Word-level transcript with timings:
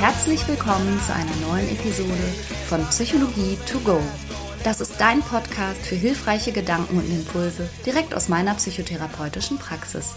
Herzlich 0.00 0.48
willkommen 0.48 0.98
zu 1.00 1.12
einer 1.12 1.36
neuen 1.46 1.68
Episode 1.68 2.08
von 2.70 2.82
Psychologie 2.86 3.58
to 3.70 3.78
go. 3.80 4.00
Das 4.64 4.80
ist 4.80 4.98
dein 4.98 5.20
Podcast 5.20 5.82
für 5.82 5.94
hilfreiche 5.94 6.52
Gedanken 6.52 6.96
und 6.96 7.10
Impulse 7.10 7.68
direkt 7.84 8.14
aus 8.14 8.30
meiner 8.30 8.54
psychotherapeutischen 8.54 9.58
Praxis. 9.58 10.16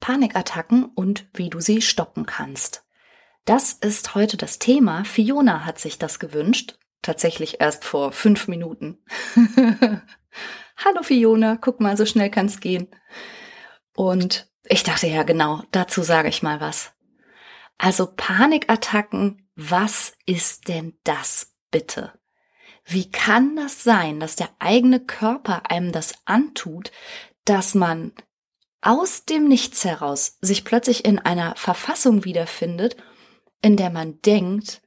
Panikattacken 0.00 0.86
und 0.86 1.28
wie 1.34 1.50
du 1.50 1.60
sie 1.60 1.82
stoppen 1.82 2.24
kannst. 2.24 2.86
Das 3.44 3.74
ist 3.74 4.14
heute 4.14 4.38
das 4.38 4.60
Thema. 4.60 5.04
Fiona 5.04 5.66
hat 5.66 5.78
sich 5.78 5.98
das 5.98 6.18
gewünscht. 6.18 6.78
Tatsächlich 7.02 7.60
erst 7.60 7.84
vor 7.84 8.12
fünf 8.12 8.48
Minuten. 8.48 9.04
Hallo 10.78 11.02
Fiona, 11.02 11.58
guck 11.60 11.80
mal, 11.80 11.98
so 11.98 12.06
schnell 12.06 12.30
kann's 12.30 12.60
gehen. 12.60 12.88
Und 13.94 14.49
ich 14.70 14.84
dachte 14.84 15.08
ja 15.08 15.24
genau, 15.24 15.62
dazu 15.72 16.02
sage 16.02 16.28
ich 16.28 16.42
mal 16.42 16.60
was. 16.60 16.92
Also 17.76 18.06
Panikattacken, 18.06 19.48
was 19.56 20.12
ist 20.26 20.68
denn 20.68 20.96
das 21.02 21.56
bitte? 21.72 22.12
Wie 22.84 23.10
kann 23.10 23.56
das 23.56 23.82
sein, 23.82 24.20
dass 24.20 24.36
der 24.36 24.48
eigene 24.60 25.00
Körper 25.00 25.70
einem 25.70 25.90
das 25.90 26.14
antut, 26.24 26.92
dass 27.44 27.74
man 27.74 28.12
aus 28.80 29.24
dem 29.24 29.48
Nichts 29.48 29.84
heraus 29.84 30.38
sich 30.40 30.64
plötzlich 30.64 31.04
in 31.04 31.18
einer 31.18 31.56
Verfassung 31.56 32.24
wiederfindet, 32.24 32.96
in 33.62 33.76
der 33.76 33.90
man 33.90 34.22
denkt, 34.22 34.82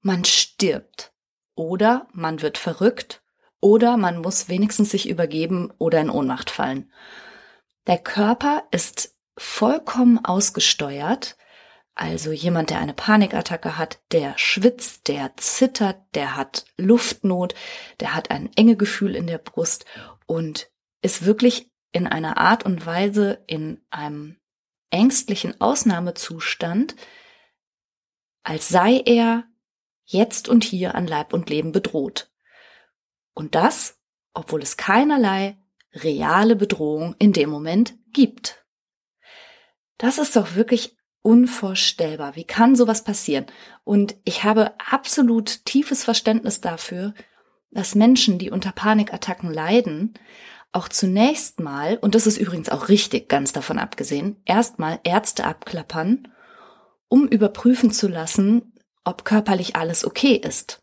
man 0.00 0.24
stirbt 0.24 1.12
oder 1.54 2.08
man 2.12 2.42
wird 2.42 2.58
verrückt 2.58 3.22
oder 3.60 3.96
man 3.96 4.18
muss 4.18 4.48
wenigstens 4.48 4.90
sich 4.90 5.08
übergeben 5.08 5.72
oder 5.78 6.00
in 6.00 6.10
Ohnmacht 6.10 6.50
fallen. 6.50 6.92
Der 7.86 7.98
Körper 7.98 8.64
ist 8.70 9.17
vollkommen 9.38 10.24
ausgesteuert. 10.24 11.36
Also 11.94 12.30
jemand, 12.30 12.70
der 12.70 12.78
eine 12.78 12.94
Panikattacke 12.94 13.76
hat, 13.76 14.00
der 14.12 14.36
schwitzt, 14.36 15.08
der 15.08 15.36
zittert, 15.36 15.96
der 16.14 16.36
hat 16.36 16.66
Luftnot, 16.76 17.54
der 17.98 18.14
hat 18.14 18.30
ein 18.30 18.50
enge 18.56 18.76
Gefühl 18.76 19.16
in 19.16 19.26
der 19.26 19.38
Brust 19.38 19.84
und 20.26 20.70
ist 21.02 21.24
wirklich 21.24 21.72
in 21.90 22.06
einer 22.06 22.36
Art 22.36 22.64
und 22.64 22.86
Weise 22.86 23.42
in 23.46 23.80
einem 23.90 24.36
ängstlichen 24.90 25.60
Ausnahmezustand, 25.60 26.94
als 28.42 28.68
sei 28.68 29.02
er 29.04 29.44
jetzt 30.04 30.48
und 30.48 30.64
hier 30.64 30.94
an 30.94 31.06
Leib 31.06 31.32
und 31.32 31.50
Leben 31.50 31.72
bedroht. 31.72 32.30
Und 33.34 33.54
das, 33.54 33.98
obwohl 34.34 34.62
es 34.62 34.76
keinerlei 34.76 35.58
reale 35.92 36.56
Bedrohung 36.56 37.14
in 37.18 37.32
dem 37.32 37.50
Moment 37.50 37.94
gibt. 38.12 38.64
Das 39.98 40.18
ist 40.18 40.36
doch 40.36 40.54
wirklich 40.54 40.96
unvorstellbar. 41.22 42.36
Wie 42.36 42.44
kann 42.44 42.76
sowas 42.76 43.04
passieren? 43.04 43.46
Und 43.84 44.14
ich 44.24 44.44
habe 44.44 44.72
absolut 44.78 45.64
tiefes 45.64 46.04
Verständnis 46.04 46.60
dafür, 46.60 47.14
dass 47.70 47.94
Menschen, 47.94 48.38
die 48.38 48.50
unter 48.50 48.72
Panikattacken 48.72 49.52
leiden, 49.52 50.14
auch 50.72 50.88
zunächst 50.88 51.60
mal, 51.60 51.96
und 51.98 52.14
das 52.14 52.26
ist 52.26 52.38
übrigens 52.38 52.68
auch 52.68 52.88
richtig, 52.88 53.28
ganz 53.28 53.52
davon 53.52 53.78
abgesehen, 53.78 54.36
erstmal 54.44 55.00
Ärzte 55.02 55.44
abklappern, 55.44 56.28
um 57.08 57.26
überprüfen 57.26 57.90
zu 57.90 58.06
lassen, 58.06 58.72
ob 59.04 59.24
körperlich 59.24 59.76
alles 59.76 60.04
okay 60.04 60.34
ist. 60.34 60.80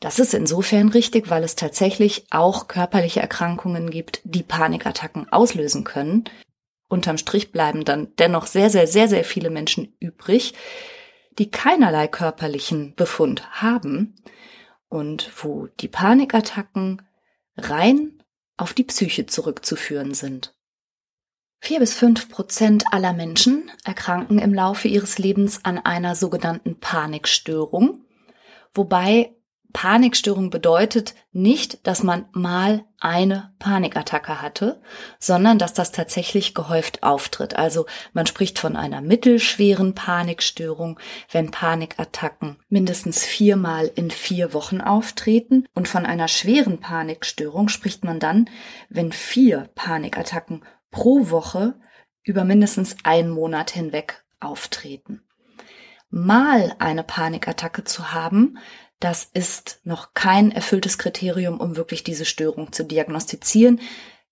Das 0.00 0.18
ist 0.18 0.34
insofern 0.34 0.88
richtig, 0.88 1.30
weil 1.30 1.42
es 1.42 1.56
tatsächlich 1.56 2.26
auch 2.30 2.68
körperliche 2.68 3.20
Erkrankungen 3.20 3.90
gibt, 3.90 4.20
die 4.24 4.42
Panikattacken 4.42 5.30
auslösen 5.32 5.84
können, 5.84 6.24
unterm 6.88 7.18
Strich 7.18 7.52
bleiben 7.52 7.84
dann 7.84 8.14
dennoch 8.18 8.46
sehr, 8.46 8.70
sehr, 8.70 8.86
sehr, 8.86 9.08
sehr 9.08 9.24
viele 9.24 9.50
Menschen 9.50 9.94
übrig, 10.00 10.54
die 11.38 11.50
keinerlei 11.50 12.08
körperlichen 12.08 12.94
Befund 12.94 13.60
haben 13.62 14.14
und 14.88 15.30
wo 15.42 15.66
die 15.80 15.88
Panikattacken 15.88 17.02
rein 17.56 18.22
auf 18.56 18.72
die 18.72 18.84
Psyche 18.84 19.26
zurückzuführen 19.26 20.14
sind. 20.14 20.54
Vier 21.60 21.80
bis 21.80 21.94
fünf 21.94 22.28
Prozent 22.28 22.84
aller 22.92 23.12
Menschen 23.12 23.70
erkranken 23.84 24.38
im 24.38 24.54
Laufe 24.54 24.88
ihres 24.88 25.18
Lebens 25.18 25.64
an 25.64 25.78
einer 25.78 26.14
sogenannten 26.14 26.78
Panikstörung, 26.78 28.04
wobei 28.72 29.35
Panikstörung 29.76 30.48
bedeutet 30.48 31.14
nicht, 31.32 31.86
dass 31.86 32.02
man 32.02 32.24
mal 32.32 32.86
eine 32.98 33.52
Panikattacke 33.58 34.40
hatte, 34.40 34.80
sondern 35.18 35.58
dass 35.58 35.74
das 35.74 35.92
tatsächlich 35.92 36.54
gehäuft 36.54 37.02
auftritt. 37.02 37.56
Also 37.56 37.84
man 38.14 38.26
spricht 38.26 38.58
von 38.58 38.74
einer 38.74 39.02
mittelschweren 39.02 39.94
Panikstörung, 39.94 40.98
wenn 41.30 41.50
Panikattacken 41.50 42.56
mindestens 42.70 43.26
viermal 43.26 43.90
in 43.94 44.10
vier 44.10 44.54
Wochen 44.54 44.80
auftreten. 44.80 45.66
Und 45.74 45.88
von 45.88 46.06
einer 46.06 46.28
schweren 46.28 46.80
Panikstörung 46.80 47.68
spricht 47.68 48.02
man 48.02 48.18
dann, 48.18 48.48
wenn 48.88 49.12
vier 49.12 49.68
Panikattacken 49.74 50.64
pro 50.90 51.28
Woche 51.28 51.74
über 52.22 52.44
mindestens 52.44 52.96
einen 53.02 53.28
Monat 53.28 53.72
hinweg 53.72 54.24
auftreten. 54.40 55.20
Mal 56.08 56.74
eine 56.78 57.02
Panikattacke 57.02 57.84
zu 57.84 58.12
haben, 58.12 58.56
das 59.00 59.24
ist 59.34 59.80
noch 59.84 60.14
kein 60.14 60.50
erfülltes 60.50 60.98
Kriterium, 60.98 61.60
um 61.60 61.76
wirklich 61.76 62.02
diese 62.02 62.24
Störung 62.24 62.72
zu 62.72 62.84
diagnostizieren, 62.84 63.80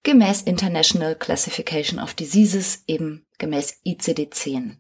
gemäß 0.03 0.43
International 0.43 1.15
Classification 1.15 1.99
of 1.99 2.15
Diseases, 2.15 2.85
eben 2.87 3.27
gemäß 3.39 3.81
ICD-10. 3.85 4.77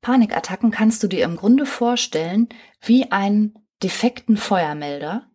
Panikattacken 0.00 0.70
kannst 0.70 1.02
du 1.02 1.08
dir 1.08 1.24
im 1.24 1.36
Grunde 1.36 1.66
vorstellen 1.66 2.48
wie 2.80 3.10
einen 3.10 3.54
defekten 3.82 4.36
Feuermelder, 4.36 5.30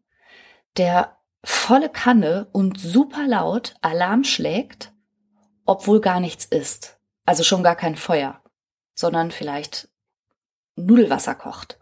der 0.77 1.17
volle 1.43 1.89
Kanne 1.89 2.47
und 2.51 2.79
super 2.79 3.27
laut 3.27 3.75
Alarm 3.81 4.23
schlägt, 4.23 4.93
obwohl 5.65 6.01
gar 6.01 6.19
nichts 6.19 6.45
ist. 6.45 6.99
Also 7.25 7.43
schon 7.43 7.63
gar 7.63 7.75
kein 7.75 7.95
Feuer, 7.95 8.41
sondern 8.95 9.31
vielleicht 9.31 9.89
Nudelwasser 10.75 11.35
kocht. 11.35 11.79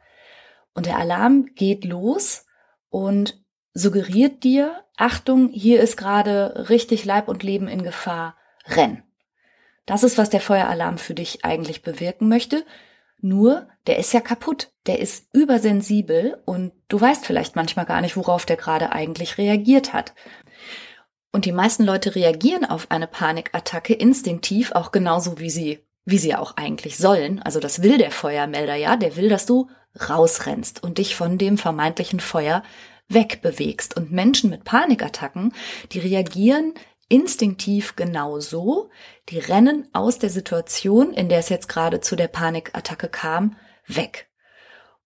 Und 0.73 0.85
der 0.85 0.97
Alarm 0.97 1.47
geht 1.55 1.85
los 1.85 2.45
und 2.89 3.41
suggeriert 3.73 4.43
dir, 4.43 4.83
Achtung, 4.97 5.49
hier 5.49 5.81
ist 5.81 5.97
gerade 5.97 6.69
richtig 6.69 7.05
Leib 7.05 7.27
und 7.27 7.43
Leben 7.43 7.67
in 7.67 7.83
Gefahr, 7.83 8.35
renn. 8.67 9.03
Das 9.85 10.03
ist, 10.03 10.17
was 10.17 10.29
der 10.29 10.41
Feueralarm 10.41 10.97
für 10.97 11.13
dich 11.13 11.43
eigentlich 11.43 11.81
bewirken 11.81 12.29
möchte. 12.29 12.65
Nur, 13.19 13.67
der 13.87 13.97
ist 13.97 14.13
ja 14.13 14.21
kaputt, 14.21 14.71
der 14.87 14.99
ist 14.99 15.27
übersensibel 15.33 16.41
und 16.45 16.71
du 16.87 16.99
weißt 16.99 17.25
vielleicht 17.25 17.55
manchmal 17.55 17.85
gar 17.85 18.01
nicht, 18.01 18.17
worauf 18.17 18.45
der 18.45 18.57
gerade 18.57 18.91
eigentlich 18.91 19.37
reagiert 19.37 19.93
hat. 19.93 20.13
Und 21.31 21.45
die 21.45 21.51
meisten 21.51 21.83
Leute 21.83 22.15
reagieren 22.15 22.65
auf 22.65 22.89
eine 22.89 23.07
Panikattacke 23.07 23.93
instinktiv 23.93 24.71
auch 24.73 24.91
genauso 24.91 25.39
wie 25.39 25.49
sie, 25.49 25.79
wie 26.03 26.17
sie 26.17 26.35
auch 26.35 26.57
eigentlich 26.57 26.97
sollen. 26.97 27.41
Also 27.41 27.59
das 27.59 27.81
will 27.81 27.97
der 27.97 28.11
Feuermelder 28.11 28.75
ja, 28.75 28.97
der 28.97 29.15
will, 29.15 29.29
dass 29.29 29.45
du 29.45 29.69
rausrennst 30.09 30.83
und 30.83 30.97
dich 30.97 31.15
von 31.15 31.37
dem 31.37 31.57
vermeintlichen 31.57 32.19
Feuer 32.19 32.63
wegbewegst. 33.09 33.97
Und 33.97 34.11
Menschen 34.11 34.49
mit 34.49 34.63
Panikattacken, 34.63 35.53
die 35.91 35.99
reagieren 35.99 36.73
instinktiv 37.09 37.97
genau 37.97 38.39
so, 38.39 38.89
die 39.29 39.39
rennen 39.39 39.87
aus 39.91 40.17
der 40.17 40.29
Situation, 40.29 41.13
in 41.13 41.27
der 41.27 41.39
es 41.39 41.49
jetzt 41.49 41.67
gerade 41.67 41.99
zu 41.99 42.15
der 42.15 42.29
Panikattacke 42.29 43.09
kam, 43.09 43.57
weg. 43.85 44.29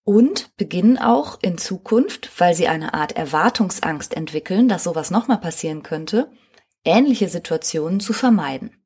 Und 0.03 0.55
beginnen 0.57 0.99
auch 0.99 1.39
in 1.41 1.57
Zukunft, 1.57 2.29
weil 2.39 2.53
sie 2.53 2.67
eine 2.67 2.93
Art 2.93 3.13
Erwartungsangst 3.13 4.13
entwickeln, 4.15 4.69
dass 4.69 4.83
sowas 4.83 5.09
nochmal 5.09 5.39
passieren 5.39 5.81
könnte, 5.81 6.29
ähnliche 6.83 7.27
Situationen 7.27 7.99
zu 7.99 8.13
vermeiden. 8.13 8.85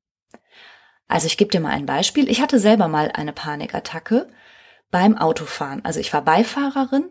Also 1.10 1.28
ich 1.28 1.38
gebe 1.38 1.52
dir 1.52 1.60
mal 1.60 1.72
ein 1.72 1.86
Beispiel. 1.86 2.30
Ich 2.30 2.40
hatte 2.40 2.58
selber 2.58 2.88
mal 2.88 3.12
eine 3.14 3.34
Panikattacke 3.34 4.30
beim 4.92 5.18
Autofahren. 5.18 5.84
Also 5.86 6.00
ich 6.00 6.14
war 6.14 6.24
Beifahrerin 6.24 7.10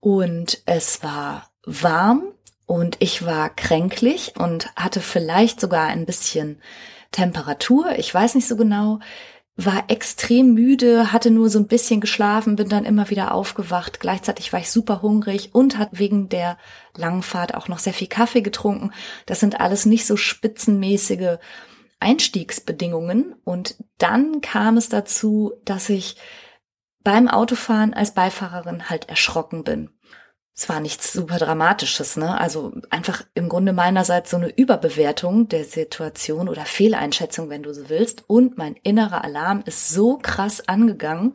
und 0.00 0.62
es 0.66 1.02
war 1.02 1.50
warm 1.64 2.32
und 2.66 2.96
ich 3.00 3.24
war 3.24 3.50
kränklich 3.50 4.34
und 4.38 4.74
hatte 4.76 5.00
vielleicht 5.00 5.60
sogar 5.60 5.88
ein 5.88 6.06
bisschen 6.06 6.60
Temperatur. 7.12 7.98
Ich 7.98 8.12
weiß 8.12 8.34
nicht 8.34 8.46
so 8.46 8.56
genau. 8.56 9.00
War 9.56 9.84
extrem 9.88 10.54
müde, 10.54 11.12
hatte 11.12 11.30
nur 11.30 11.50
so 11.50 11.58
ein 11.58 11.66
bisschen 11.66 12.00
geschlafen, 12.00 12.56
bin 12.56 12.68
dann 12.68 12.86
immer 12.86 13.10
wieder 13.10 13.34
aufgewacht. 13.34 14.00
Gleichzeitig 14.00 14.52
war 14.52 14.60
ich 14.60 14.70
super 14.70 15.02
hungrig 15.02 15.50
und 15.52 15.76
hat 15.76 15.90
wegen 15.92 16.28
der 16.30 16.56
langen 16.96 17.22
Fahrt 17.22 17.54
auch 17.54 17.68
noch 17.68 17.78
sehr 17.78 17.92
viel 17.92 18.06
Kaffee 18.06 18.40
getrunken. 18.40 18.92
Das 19.26 19.40
sind 19.40 19.60
alles 19.60 19.84
nicht 19.84 20.06
so 20.06 20.16
spitzenmäßige 20.16 21.38
Einstiegsbedingungen. 21.98 23.34
Und 23.44 23.76
dann 23.98 24.40
kam 24.40 24.78
es 24.78 24.88
dazu, 24.88 25.52
dass 25.64 25.90
ich 25.90 26.16
beim 27.02 27.28
Autofahren 27.28 27.94
als 27.94 28.12
Beifahrerin 28.14 28.90
halt 28.90 29.08
erschrocken 29.08 29.64
bin. 29.64 29.90
es 30.54 30.68
war 30.68 30.80
nichts 30.80 31.12
super 31.12 31.38
Dramatisches, 31.38 32.16
ne? 32.16 32.38
Also 32.38 32.72
einfach 32.90 33.24
im 33.34 33.48
Grunde 33.48 33.72
meinerseits 33.72 34.30
so 34.30 34.36
eine 34.36 34.50
Überbewertung 34.50 35.48
der 35.48 35.64
Situation 35.64 36.48
oder 36.48 36.66
Fehleinschätzung, 36.66 37.48
wenn 37.48 37.62
du 37.62 37.72
so 37.72 37.88
willst. 37.88 38.24
Und 38.28 38.58
mein 38.58 38.76
innerer 38.76 39.24
Alarm 39.24 39.62
ist 39.64 39.88
so 39.88 40.18
krass 40.18 40.68
angegangen, 40.68 41.32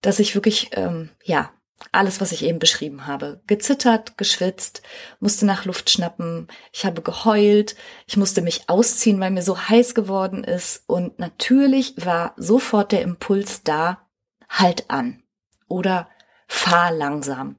dass 0.00 0.18
ich 0.18 0.34
wirklich, 0.34 0.70
ähm, 0.72 1.10
ja, 1.24 1.52
alles, 1.90 2.20
was 2.20 2.32
ich 2.32 2.44
eben 2.44 2.58
beschrieben 2.58 3.06
habe. 3.06 3.42
Gezittert, 3.46 4.16
geschwitzt, 4.16 4.82
musste 5.20 5.46
nach 5.46 5.64
Luft 5.64 5.90
schnappen, 5.90 6.48
ich 6.72 6.84
habe 6.84 7.02
geheult, 7.02 7.74
ich 8.06 8.16
musste 8.16 8.42
mich 8.42 8.68
ausziehen, 8.68 9.18
weil 9.20 9.30
mir 9.30 9.42
so 9.42 9.58
heiß 9.58 9.94
geworden 9.94 10.44
ist. 10.44 10.84
Und 10.86 11.18
natürlich 11.18 11.94
war 11.96 12.34
sofort 12.36 12.92
der 12.92 13.02
Impuls 13.02 13.62
da, 13.62 14.08
halt 14.52 14.90
an 14.90 15.22
oder 15.68 16.08
fahr 16.46 16.92
langsam. 16.92 17.56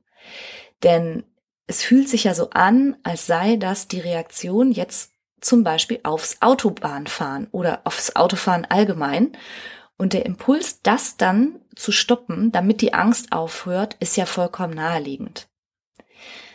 Denn 0.83 1.23
es 1.67 1.83
fühlt 1.83 2.09
sich 2.09 2.25
ja 2.25 2.33
so 2.33 2.49
an, 2.51 2.97
als 3.03 3.25
sei 3.25 3.57
das 3.57 3.87
die 3.87 3.99
Reaktion 3.99 4.71
jetzt 4.71 5.11
zum 5.41 5.63
Beispiel 5.63 5.99
aufs 6.03 6.37
Autobahnfahren 6.41 7.47
oder 7.51 7.81
aufs 7.83 8.15
Autofahren 8.15 8.65
allgemein. 8.65 9.31
Und 9.97 10.13
der 10.13 10.25
Impuls, 10.25 10.81
das 10.81 11.17
dann 11.17 11.59
zu 11.75 11.91
stoppen, 11.91 12.51
damit 12.51 12.81
die 12.81 12.93
Angst 12.93 13.31
aufhört, 13.31 13.95
ist 13.99 14.17
ja 14.17 14.25
vollkommen 14.25 14.73
naheliegend. 14.73 15.47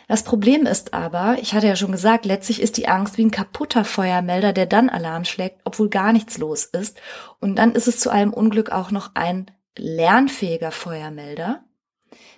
Das 0.07 0.23
Problem 0.23 0.65
ist 0.65 0.95
aber, 0.95 1.37
ich 1.39 1.53
hatte 1.53 1.67
ja 1.67 1.75
schon 1.75 1.91
gesagt, 1.91 2.25
letztlich 2.25 2.61
ist 2.61 2.77
die 2.77 2.87
Angst 2.87 3.19
wie 3.19 3.25
ein 3.25 3.31
kaputter 3.31 3.85
Feuermelder, 3.85 4.53
der 4.53 4.65
dann 4.65 4.89
Alarm 4.89 5.23
schlägt, 5.23 5.61
obwohl 5.65 5.89
gar 5.89 6.13
nichts 6.13 6.39
los 6.39 6.65
ist. 6.65 6.99
Und 7.39 7.57
dann 7.57 7.73
ist 7.73 7.87
es 7.87 7.99
zu 7.99 8.09
allem 8.09 8.33
Unglück 8.33 8.71
auch 8.71 8.89
noch 8.89 9.11
ein 9.13 9.51
lernfähiger 9.79 10.71
Feuermelder, 10.71 11.63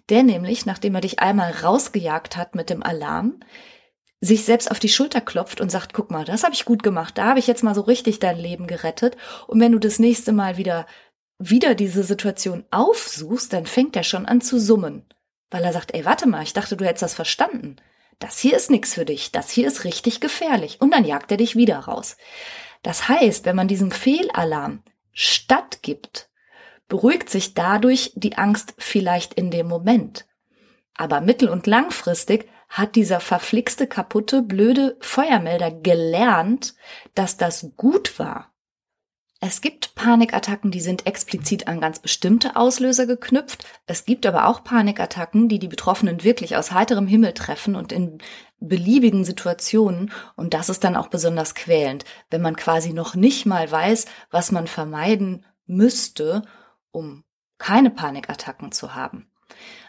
der 0.10 0.24
nämlich, 0.24 0.66
nachdem 0.66 0.96
er 0.96 1.02
dich 1.02 1.20
einmal 1.20 1.52
rausgejagt 1.52 2.38
hat 2.38 2.56
mit 2.56 2.70
dem 2.70 2.84
Alarm, 2.84 3.40
sich 4.20 4.46
selbst 4.46 4.70
auf 4.70 4.80
die 4.80 4.90
Schulter 4.90 5.20
klopft 5.20 5.62
und 5.62 5.72
sagt, 5.72 5.94
guck 5.94 6.12
mal, 6.12 6.26
das 6.26 6.44
habe 6.44 6.54
ich 6.54 6.66
gut 6.66 6.84
gemacht, 6.84 7.18
da 7.18 7.26
habe 7.26 7.40
ich 7.40 7.48
jetzt 7.48 7.64
mal 7.64 7.74
so 7.74 7.82
richtig 7.82 8.20
dein 8.20 8.38
Leben 8.38 8.68
gerettet. 8.68 9.18
Und 9.48 9.60
wenn 9.60 9.72
du 9.72 9.80
das 9.80 9.98
nächste 9.98 10.32
Mal 10.32 10.58
wieder, 10.58 10.86
wieder 11.40 11.74
diese 11.74 12.04
Situation 12.04 12.64
aufsuchst, 12.70 13.52
dann 13.52 13.66
fängt 13.66 13.96
er 13.96 14.04
schon 14.04 14.28
an 14.28 14.40
zu 14.40 14.60
summen. 14.60 15.06
Weil 15.50 15.64
er 15.64 15.74
sagt, 15.74 15.94
ey, 15.96 16.06
warte 16.06 16.28
mal, 16.28 16.44
ich 16.44 16.54
dachte, 16.54 16.78
du 16.78 16.86
hättest 16.86 17.02
das 17.02 17.14
verstanden. 17.16 17.78
Das 18.20 18.38
hier 18.38 18.56
ist 18.56 18.70
nix 18.70 18.94
für 18.94 19.06
dich, 19.06 19.32
das 19.32 19.50
hier 19.50 19.68
ist 19.68 19.84
richtig 19.84 20.20
gefährlich. 20.20 20.80
Und 20.80 20.92
dann 20.94 21.04
jagt 21.04 21.32
er 21.32 21.38
dich 21.38 21.56
wieder 21.56 21.80
raus. 21.80 22.16
Das 22.84 23.10
heißt, 23.10 23.46
wenn 23.46 23.56
man 23.56 23.68
diesem 23.68 23.90
Fehlalarm 23.90 24.84
stattgibt, 25.12 26.30
beruhigt 26.92 27.30
sich 27.30 27.54
dadurch 27.54 28.12
die 28.16 28.38
Angst 28.38 28.74
vielleicht 28.78 29.34
in 29.36 29.50
dem 29.50 29.66
Moment. 29.66 30.28
Aber 30.94 31.22
mittel- 31.22 31.48
und 31.48 31.66
langfristig 31.66 32.50
hat 32.68 32.98
dieser 32.98 33.22
verflixte, 33.22 33.88
kaputte, 33.88 34.42
blöde 34.42 34.98
Feuermelder 35.00 35.72
gelernt, 35.72 36.76
dass 37.16 37.38
das 37.38 37.72
gut 37.78 38.20
war. 38.20 38.52
Es 39.40 39.62
gibt 39.62 39.96
Panikattacken, 39.96 40.70
die 40.70 40.82
sind 40.82 41.08
explizit 41.08 41.70
an 41.70 41.80
ganz 41.80 42.00
bestimmte 42.00 42.58
Auslöser 42.58 43.06
geknüpft. 43.06 43.64
Es 43.88 44.04
gibt 44.04 44.26
aber 44.26 44.48
auch 44.48 44.66
Panikattacken, 44.66 45.48
die 45.48 45.60
die 45.60 45.70
Betroffenen 45.70 46.26
wirklich 46.26 46.58
aus 46.58 46.74
heiterem 46.74 47.08
Himmel 47.08 47.34
treffen 47.34 47.78
und 47.78 47.94
in 47.94 48.18
beliebigen 48.60 49.24
Situationen. 49.24 50.12
Und 50.36 50.54
das 50.54 50.68
ist 50.68 50.84
dann 50.84 50.98
auch 50.98 51.08
besonders 51.08 51.56
quälend, 51.56 52.04
wenn 52.30 52.42
man 52.42 52.58
quasi 52.58 52.92
noch 52.92 53.16
nicht 53.16 53.46
mal 53.46 53.72
weiß, 53.72 54.08
was 54.30 54.52
man 54.52 54.68
vermeiden 54.68 55.46
müsste 55.66 56.44
um 56.92 57.24
keine 57.58 57.90
Panikattacken 57.90 58.72
zu 58.72 58.96
haben. 58.96 59.30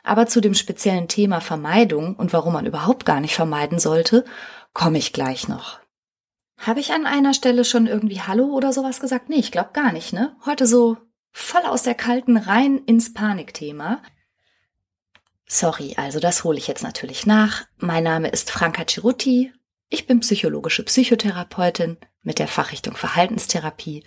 Aber 0.03 0.27
zu 0.27 0.41
dem 0.41 0.55
speziellen 0.55 1.09
Thema 1.09 1.41
Vermeidung 1.41 2.17
und 2.17 2.33
warum 2.33 2.53
man 2.53 2.67
überhaupt 2.67 3.05
gar 3.05 3.21
nicht 3.21 3.35
vermeiden 3.35 3.79
sollte, 3.79 4.25
komme 4.73 4.99
ich 4.99 5.13
gleich 5.13 5.49
noch. 5.49 5.81
Habe 6.59 6.81
ich 6.81 6.93
an 6.93 7.07
einer 7.07 7.35
Stelle 7.35 7.65
schon 7.65 7.87
irgendwie 7.87 8.21
Hallo 8.21 8.47
oder 8.47 8.73
sowas 8.73 9.01
gesagt? 9.01 9.29
Nee, 9.29 9.37
ich 9.37 9.53
glaube 9.53 9.71
gar 9.73 9.93
nicht, 9.93 10.13
ne? 10.13 10.37
Heute 10.47 10.67
so 10.67 10.97
voll 11.33 11.63
aus 11.63 11.83
der 11.83 11.95
kalten 11.95 12.37
rein 12.37 12.79
ins 12.79 13.13
Panikthema. 13.15 14.03
Sorry, 15.47 15.95
also 15.97 16.21
das 16.21 16.45
hole 16.45 16.59
ich 16.59 16.69
jetzt 16.69 16.83
natürlich 16.83 17.27
nach. 17.27 17.65
Mein 17.79 18.05
Name 18.05 18.29
ist 18.29 18.51
Franka 18.51 18.87
Cirutti. 18.87 19.53
Ich 19.89 20.07
bin 20.07 20.21
psychologische 20.21 20.85
Psychotherapeutin 20.85 21.99
mit 22.23 22.39
der 22.39 22.49
Fachrichtung 22.49 22.97
Verhaltenstherapie 22.97 24.05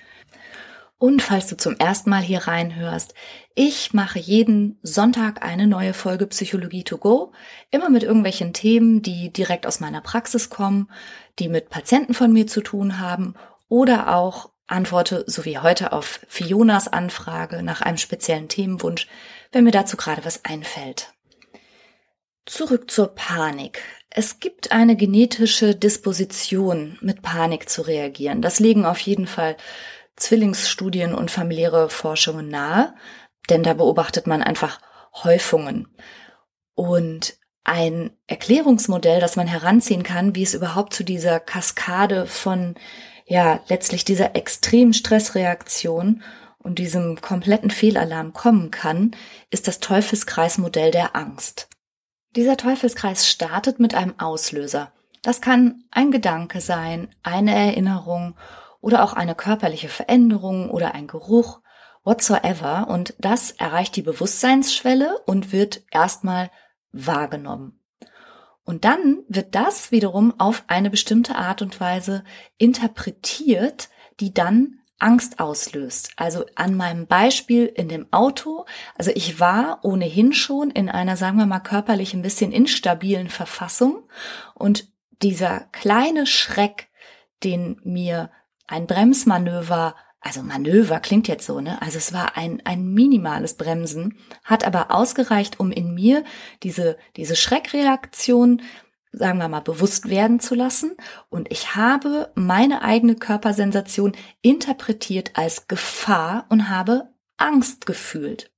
und 0.98 1.22
falls 1.22 1.48
du 1.48 1.58
zum 1.58 1.76
ersten 1.78 2.10
Mal 2.10 2.22
hier 2.22 2.48
reinhörst, 2.48 3.14
ich 3.54 3.94
mache 3.94 4.18
jeden 4.18 4.80
Sonntag 4.82 5.44
eine 5.44 5.68
neue 5.68 5.94
Folge 5.94 6.28
Psychologie 6.28 6.84
to 6.84 6.98
go, 6.98 7.34
immer 7.70 7.90
mit 7.90 8.04
irgendwelchen 8.04 8.54
Themen, 8.54 9.02
die 9.02 9.32
direkt 9.32 9.68
aus 9.68 9.80
meiner 9.80 10.02
Praxis 10.02 10.50
kommen, 10.50 10.90
die 11.40 11.50
mit 11.50 11.70
Patienten 11.70 12.14
von 12.14 12.32
mir 12.32 12.48
zu 12.48 12.62
tun 12.62 13.00
haben 13.00 13.36
oder 13.68 14.16
auch 14.16 14.52
antworte, 14.68 15.26
so 15.28 15.46
wie 15.46 15.60
heute, 15.60 15.92
auf 15.92 16.22
Fionas 16.28 16.88
Anfrage 16.88 17.62
nach 17.62 17.82
einem 17.82 17.98
speziellen 17.98 18.48
Themenwunsch, 18.48 19.08
wenn 19.52 19.64
mir 19.64 19.72
dazu 19.72 19.98
gerade 19.98 20.26
was 20.26 20.46
einfällt. 20.46 21.14
Zurück 22.46 22.90
zur 22.90 23.16
Panik. 23.16 23.82
Es 24.10 24.40
gibt 24.40 24.72
eine 24.72 24.96
genetische 24.96 25.76
Disposition, 25.76 26.98
mit 27.02 27.22
Panik 27.22 27.70
zu 27.70 27.82
reagieren. 27.82 28.42
Das 28.42 28.60
legen 28.60 28.86
auf 28.86 29.00
jeden 29.00 29.28
Fall 29.28 29.58
Zwillingsstudien 30.16 31.14
und 31.14 31.32
familiäre 31.32 31.90
Forschungen 31.90 32.48
nahe, 32.48 32.94
denn 33.50 33.64
da 33.64 33.74
beobachtet 33.74 34.28
man 34.28 34.42
einfach 34.42 34.80
Häufungen. 35.24 35.88
Und 36.74 37.38
ein 37.64 38.12
Erklärungsmodell, 38.28 39.20
das 39.20 39.36
man 39.36 39.48
heranziehen 39.48 40.04
kann, 40.04 40.36
wie 40.36 40.44
es 40.44 40.54
überhaupt 40.54 40.94
zu 40.94 41.04
dieser 41.04 41.40
Kaskade 41.40 42.28
von, 42.28 42.76
ja, 43.26 43.60
letztlich 43.68 44.06
dieser 44.06 44.36
extremen 44.36 44.94
Stressreaktion 44.94 46.22
und 46.60 46.80
diesem 46.80 47.22
kompletten 47.22 47.72
Fehlalarm 47.72 48.34
kommen 48.34 48.72
kann, 48.72 49.16
ist 49.50 49.68
das 49.68 49.80
Teufelskreismodell 49.80 50.92
der 50.92 51.16
Angst. 51.16 51.68
Dieser 52.36 52.58
Teufelskreis 52.58 53.28
startet 53.28 53.80
mit 53.80 53.96
einem 53.96 54.20
Auslöser. 54.20 54.92
Das 55.24 55.42
kann 55.42 55.86
ein 55.90 56.12
Gedanke 56.12 56.62
sein, 56.62 57.08
eine 57.24 57.56
Erinnerung 57.56 58.36
oder 58.86 59.04
auch 59.04 59.14
eine 59.14 59.34
körperliche 59.34 59.90
Veränderung 59.90 60.70
oder 60.70 60.94
ein 60.94 61.08
Geruch, 61.08 61.60
whatsoever. 62.04 62.88
Und 62.88 63.16
das 63.18 63.50
erreicht 63.50 63.96
die 63.96 64.04
Bewusstseinsschwelle 64.04 65.22
und 65.26 65.52
wird 65.52 65.82
erstmal 65.90 66.52
wahrgenommen. 66.92 67.80
Und 68.64 68.86
dann 68.86 69.24
wird 69.28 69.56
das 69.56 69.92
wiederum 69.92 70.40
auf 70.40 70.66
eine 70.68 70.92
bestimmte 70.92 71.34
Art 71.34 71.64
und 71.64 71.80
Weise 71.82 72.24
interpretiert, 72.60 73.90
die 74.20 74.36
dann 74.36 74.82
Angst 75.00 75.40
auslöst. 75.40 76.12
Also 76.16 76.46
an 76.54 76.76
meinem 76.76 77.08
Beispiel 77.08 77.66
in 77.66 77.90
dem 77.90 78.06
Auto, 78.14 78.66
also 79.00 79.10
ich 79.16 79.40
war 79.40 79.80
ohnehin 79.82 80.32
schon 80.32 80.70
in 80.70 80.90
einer, 80.90 81.18
sagen 81.18 81.40
wir 81.40 81.48
mal, 81.48 81.60
körperlich 81.60 82.14
ein 82.14 82.22
bisschen 82.22 82.52
instabilen 82.52 83.30
Verfassung 83.30 84.08
und 84.54 84.88
dieser 85.24 85.62
kleine 85.72 86.28
Schreck, 86.28 86.90
den 87.44 87.82
mir 87.84 88.30
ein 88.68 88.88
Bremsmanöver, 88.88 89.96
also 90.20 90.42
Manöver 90.42 91.00
klingt 91.00 91.28
jetzt 91.28 91.46
so, 91.46 91.62
ne? 91.62 91.80
Also 91.82 92.00
es 92.00 92.12
war 92.12 92.36
ein, 92.36 92.62
ein 92.66 92.94
minimales 92.94 93.54
Bremsen, 93.54 94.18
hat 94.44 94.66
aber 94.66 94.90
ausgereicht, 94.90 95.60
um 95.60 95.72
in 95.72 95.94
mir 95.94 96.24
diese, 96.64 96.98
diese 97.16 97.36
Schreckreaktion, 97.36 98.64
sagen 99.12 99.38
wir 99.38 99.48
mal, 99.48 99.60
bewusst 99.60 100.10
werden 100.10 100.40
zu 100.40 100.56
lassen. 100.56 100.98
Und 101.30 101.52
ich 101.52 101.76
habe 101.76 102.32
meine 102.34 102.82
eigene 102.82 103.16
Körpersensation 103.16 104.14
interpretiert 104.42 105.32
als 105.36 105.68
Gefahr 105.68 106.48
und 106.50 106.70
habe 106.70 107.14
Angst 107.38 107.86
gefühlt. 107.86 108.52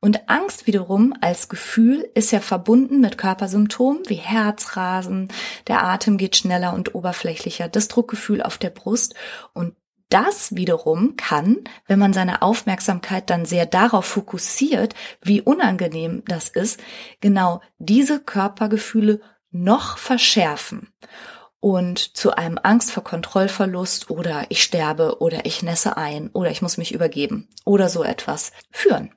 Und 0.00 0.28
Angst 0.28 0.66
wiederum 0.66 1.14
als 1.20 1.48
Gefühl 1.48 2.08
ist 2.14 2.30
ja 2.32 2.40
verbunden 2.40 3.00
mit 3.00 3.18
Körpersymptomen 3.18 4.02
wie 4.06 4.14
Herzrasen, 4.14 5.28
der 5.66 5.84
Atem 5.84 6.18
geht 6.18 6.36
schneller 6.36 6.74
und 6.74 6.94
oberflächlicher, 6.94 7.68
das 7.68 7.88
Druckgefühl 7.88 8.42
auf 8.42 8.58
der 8.58 8.70
Brust. 8.70 9.14
Und 9.52 9.74
das 10.08 10.54
wiederum 10.54 11.16
kann, 11.16 11.64
wenn 11.86 11.98
man 11.98 12.12
seine 12.12 12.42
Aufmerksamkeit 12.42 13.28
dann 13.28 13.44
sehr 13.44 13.66
darauf 13.66 14.04
fokussiert, 14.04 14.94
wie 15.22 15.40
unangenehm 15.40 16.22
das 16.26 16.48
ist, 16.48 16.80
genau 17.20 17.60
diese 17.78 18.20
Körpergefühle 18.20 19.20
noch 19.50 19.98
verschärfen. 19.98 20.92
Und 21.58 21.98
zu 22.16 22.36
einem 22.36 22.60
Angst 22.62 22.92
vor 22.92 23.02
Kontrollverlust 23.02 24.10
oder 24.10 24.46
ich 24.50 24.62
sterbe 24.62 25.20
oder 25.20 25.46
ich 25.46 25.62
nässe 25.62 25.96
ein 25.96 26.30
oder 26.30 26.50
ich 26.50 26.62
muss 26.62 26.76
mich 26.76 26.92
übergeben 26.92 27.48
oder 27.64 27.88
so 27.88 28.04
etwas 28.04 28.52
führen. 28.70 29.15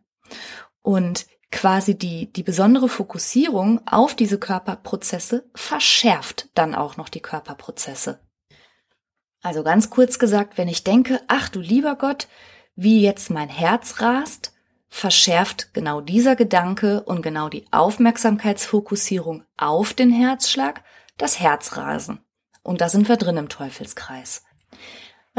Und 0.81 1.27
quasi 1.51 1.97
die, 1.97 2.31
die 2.31 2.43
besondere 2.43 2.89
Fokussierung 2.89 3.81
auf 3.87 4.15
diese 4.15 4.39
Körperprozesse 4.39 5.49
verschärft 5.55 6.49
dann 6.53 6.75
auch 6.75 6.97
noch 6.97 7.09
die 7.09 7.21
Körperprozesse. 7.21 8.19
Also 9.41 9.63
ganz 9.63 9.89
kurz 9.89 10.19
gesagt, 10.19 10.57
wenn 10.57 10.67
ich 10.67 10.83
denke, 10.83 11.21
ach 11.27 11.49
du 11.49 11.59
lieber 11.59 11.95
Gott, 11.95 12.27
wie 12.75 13.01
jetzt 13.01 13.29
mein 13.29 13.49
Herz 13.49 14.01
rast, 14.01 14.53
verschärft 14.89 15.73
genau 15.73 16.01
dieser 16.01 16.35
Gedanke 16.35 17.03
und 17.03 17.21
genau 17.21 17.49
die 17.49 17.65
Aufmerksamkeitsfokussierung 17.71 19.43
auf 19.57 19.93
den 19.93 20.11
Herzschlag 20.11 20.83
das 21.17 21.39
Herzrasen. 21.39 22.19
Und 22.63 22.81
da 22.81 22.89
sind 22.89 23.07
wir 23.07 23.17
drin 23.17 23.37
im 23.37 23.49
Teufelskreis. 23.49 24.43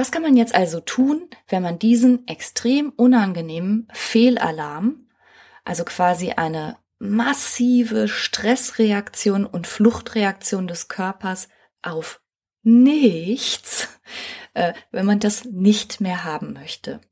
Was 0.01 0.11
kann 0.11 0.23
man 0.23 0.35
jetzt 0.35 0.55
also 0.55 0.81
tun, 0.81 1.29
wenn 1.49 1.63
man 1.63 1.79
diesen 1.79 2.27
extrem 2.27 2.89
unangenehmen 2.89 3.87
Fehlalarm, 3.93 5.11
also 5.63 5.85
quasi 5.85 6.31
eine 6.31 6.79
massive 6.99 8.09
Stressreaktion 8.09 9.45
und 9.45 9.67
Fluchtreaktion 9.67 10.67
des 10.67 10.89
Körpers 10.89 11.51
auf 11.83 12.23
nichts, 12.63 13.89
äh, 14.55 14.73
wenn 14.91 15.05
man 15.05 15.21
das 15.21 15.45
nicht 15.45 16.01
mehr 16.01 16.25
haben 16.25 16.55
möchte? 16.55 17.03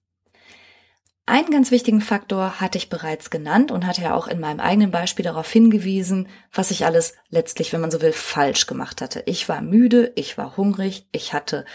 Einen 1.29 1.51
ganz 1.51 1.71
wichtigen 1.71 2.01
Faktor 2.01 2.59
hatte 2.59 2.79
ich 2.79 2.89
bereits 2.89 3.29
genannt 3.29 3.71
und 3.71 3.87
hatte 3.87 4.01
ja 4.01 4.15
auch 4.15 4.29
in 4.29 4.41
meinem 4.41 4.61
eigenen 4.61 4.91
Beispiel 4.91 5.27
darauf 5.27 5.53
hingewiesen, 5.53 6.27
was 6.55 6.71
ich 6.71 6.87
alles 6.87 7.17
letztlich, 7.29 7.71
wenn 7.71 7.83
man 7.83 7.91
so 7.91 8.01
will, 8.01 8.15
falsch 8.15 8.67
gemacht 8.67 9.03
hatte. 9.03 9.23
Ich 9.27 9.47
war 9.47 9.61
müde, 9.61 10.11
ich 10.15 10.39
war 10.39 10.57
hungrig, 10.57 11.07
ich 11.13 11.35
hatte 11.35 11.67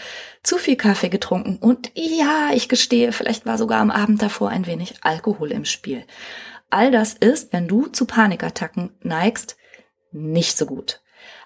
zu 0.42 0.58
viel 0.58 0.74
Kaffee 0.74 1.08
getrunken 1.08 1.58
und 1.58 1.92
ja, 1.94 2.50
ich 2.52 2.68
gestehe, 2.68 3.12
vielleicht 3.12 3.46
war 3.46 3.56
sogar 3.56 3.80
am 3.80 3.92
Abend 3.92 4.20
davor 4.22 4.48
ein 4.48 4.66
wenig 4.66 4.96
Alkohol 5.02 5.52
im 5.52 5.64
Spiel. 5.64 6.04
All 6.68 6.90
das 6.90 7.14
ist, 7.14 7.52
wenn 7.52 7.68
du 7.68 7.86
zu 7.86 8.06
Panikattacken 8.06 8.90
neigst, 9.02 9.56
nicht 10.10 10.58
so 10.58 10.66
gut 10.66 11.03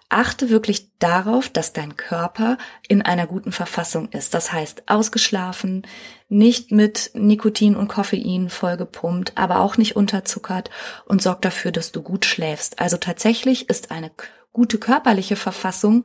achte 0.09 0.49
wirklich 0.49 0.89
darauf, 0.99 1.49
dass 1.49 1.73
dein 1.73 1.97
Körper 1.97 2.57
in 2.89 3.03
einer 3.03 3.27
guten 3.27 3.53
Verfassung 3.53 4.09
ist. 4.11 4.35
Das 4.35 4.53
heißt, 4.53 4.85
ausgeschlafen, 4.87 5.87
nicht 6.29 6.73
mit 6.73 7.11
Nikotin 7.15 7.77
und 7.77 7.89
Koffein 7.89 8.49
vollgepumpt, 8.49 9.33
aber 9.37 9.61
auch 9.61 9.77
nicht 9.77 9.97
unterzuckert 9.97 10.71
und 11.05 11.23
sorg 11.23 11.43
dafür, 11.43 11.73
dass 11.73 11.93
du 11.93 12.03
gut 12.03 12.25
schläfst. 12.25 12.79
Also 12.81 12.97
tatsächlich 12.97 13.69
ist 13.69 13.91
eine 13.91 14.11
gute 14.53 14.79
körperliche 14.79 15.37
Verfassung 15.37 16.05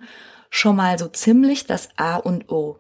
schon 0.50 0.76
mal 0.76 1.00
so 1.00 1.08
ziemlich 1.08 1.66
das 1.66 1.90
A 1.96 2.18
und 2.18 2.52
O. 2.52 2.80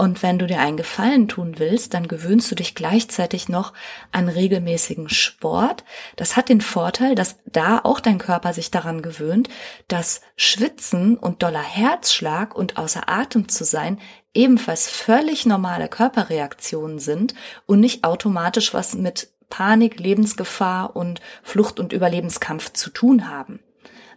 Und 0.00 0.22
wenn 0.22 0.38
du 0.38 0.46
dir 0.46 0.60
einen 0.60 0.76
Gefallen 0.76 1.26
tun 1.26 1.58
willst, 1.58 1.92
dann 1.92 2.06
gewöhnst 2.06 2.48
du 2.52 2.54
dich 2.54 2.76
gleichzeitig 2.76 3.48
noch 3.48 3.72
an 4.12 4.28
regelmäßigen 4.28 5.08
Sport. 5.08 5.84
Das 6.14 6.36
hat 6.36 6.48
den 6.48 6.60
Vorteil, 6.60 7.16
dass 7.16 7.38
da 7.46 7.80
auch 7.82 7.98
dein 7.98 8.18
Körper 8.18 8.52
sich 8.52 8.70
daran 8.70 9.02
gewöhnt, 9.02 9.48
dass 9.88 10.20
Schwitzen 10.36 11.18
und 11.18 11.42
doller 11.42 11.62
Herzschlag 11.62 12.54
und 12.54 12.76
außer 12.76 13.08
Atem 13.08 13.48
zu 13.48 13.64
sein 13.64 13.98
ebenfalls 14.34 14.88
völlig 14.88 15.46
normale 15.46 15.88
Körperreaktionen 15.88 17.00
sind 17.00 17.34
und 17.66 17.80
nicht 17.80 18.04
automatisch 18.04 18.72
was 18.72 18.94
mit 18.94 19.32
Panik, 19.50 19.98
Lebensgefahr 19.98 20.94
und 20.94 21.20
Flucht- 21.42 21.80
und 21.80 21.92
Überlebenskampf 21.92 22.72
zu 22.72 22.90
tun 22.90 23.28
haben. 23.28 23.58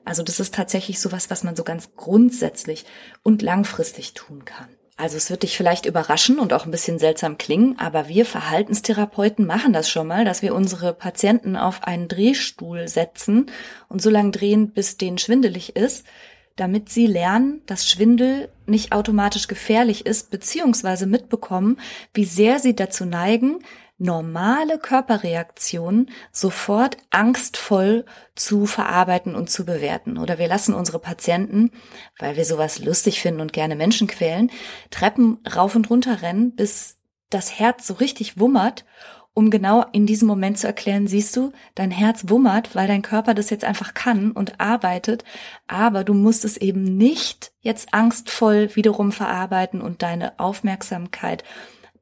Also 0.05 0.21
das 0.21 0.39
ist 0.39 0.53
tatsächlich 0.53 0.99
sowas, 0.99 1.31
was 1.31 1.43
man 1.43 1.55
so 1.55 1.63
ganz 1.63 1.95
grundsätzlich 1.95 2.85
und 3.23 3.41
langfristig 3.41 4.13
tun 4.13 4.45
kann. 4.45 4.69
Also 5.01 5.17
es 5.17 5.31
wird 5.31 5.41
dich 5.41 5.57
vielleicht 5.57 5.87
überraschen 5.87 6.37
und 6.37 6.53
auch 6.53 6.65
ein 6.65 6.71
bisschen 6.71 6.99
seltsam 6.99 7.39
klingen, 7.39 7.79
aber 7.79 8.07
wir 8.07 8.23
Verhaltenstherapeuten 8.23 9.47
machen 9.47 9.73
das 9.73 9.89
schon 9.89 10.05
mal, 10.05 10.25
dass 10.25 10.43
wir 10.43 10.53
unsere 10.53 10.93
Patienten 10.93 11.55
auf 11.55 11.83
einen 11.85 12.07
Drehstuhl 12.07 12.87
setzen 12.87 13.47
und 13.89 13.99
so 13.99 14.11
lange 14.11 14.29
drehen, 14.29 14.69
bis 14.69 14.97
denen 14.97 15.17
schwindelig 15.17 15.75
ist, 15.75 16.05
damit 16.55 16.89
sie 16.89 17.07
lernen, 17.07 17.63
dass 17.65 17.89
Schwindel 17.89 18.49
nicht 18.67 18.91
automatisch 18.91 19.47
gefährlich 19.47 20.05
ist, 20.05 20.29
beziehungsweise 20.29 21.07
mitbekommen, 21.07 21.79
wie 22.13 22.25
sehr 22.25 22.59
sie 22.59 22.75
dazu 22.75 23.03
neigen, 23.05 23.57
normale 24.01 24.79
Körperreaktionen 24.79 26.09
sofort 26.31 26.97
angstvoll 27.11 28.05
zu 28.35 28.65
verarbeiten 28.65 29.35
und 29.35 29.51
zu 29.51 29.63
bewerten. 29.63 30.17
Oder 30.17 30.39
wir 30.39 30.47
lassen 30.47 30.73
unsere 30.73 30.97
Patienten, 30.97 31.69
weil 32.17 32.35
wir 32.35 32.45
sowas 32.45 32.79
lustig 32.79 33.21
finden 33.21 33.41
und 33.41 33.53
gerne 33.53 33.75
Menschen 33.75 34.07
quälen, 34.07 34.49
Treppen 34.89 35.37
rauf 35.55 35.75
und 35.75 35.89
runter 35.91 36.23
rennen, 36.23 36.55
bis 36.55 36.97
das 37.29 37.59
Herz 37.59 37.85
so 37.85 37.93
richtig 37.93 38.39
wummert, 38.39 38.85
um 39.33 39.49
genau 39.49 39.85
in 39.93 40.05
diesem 40.05 40.27
Moment 40.27 40.57
zu 40.57 40.67
erklären, 40.67 41.07
siehst 41.07 41.37
du, 41.37 41.53
dein 41.75 41.91
Herz 41.91 42.25
wummert, 42.27 42.75
weil 42.75 42.87
dein 42.87 43.03
Körper 43.03 43.33
das 43.33 43.49
jetzt 43.49 43.63
einfach 43.63 43.93
kann 43.93 44.31
und 44.31 44.59
arbeitet, 44.59 45.23
aber 45.67 46.03
du 46.03 46.13
musst 46.13 46.43
es 46.43 46.57
eben 46.57 46.83
nicht 46.83 47.53
jetzt 47.61 47.93
angstvoll 47.93 48.75
wiederum 48.75 49.11
verarbeiten 49.11 49.79
und 49.79 50.01
deine 50.01 50.37
Aufmerksamkeit 50.39 51.43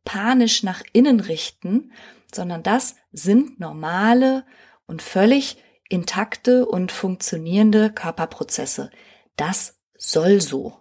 panisch 0.10 0.64
nach 0.64 0.82
innen 0.92 1.20
richten, 1.20 1.92
sondern 2.34 2.64
das 2.64 2.96
sind 3.12 3.60
normale 3.60 4.44
und 4.88 5.04
völlig 5.04 5.64
intakte 5.88 6.66
und 6.66 6.92
funktionierende 6.92 7.92
Körperprozesse. 7.92 8.90
Das 9.36 9.78
soll 9.96 10.42
so. 10.42 10.74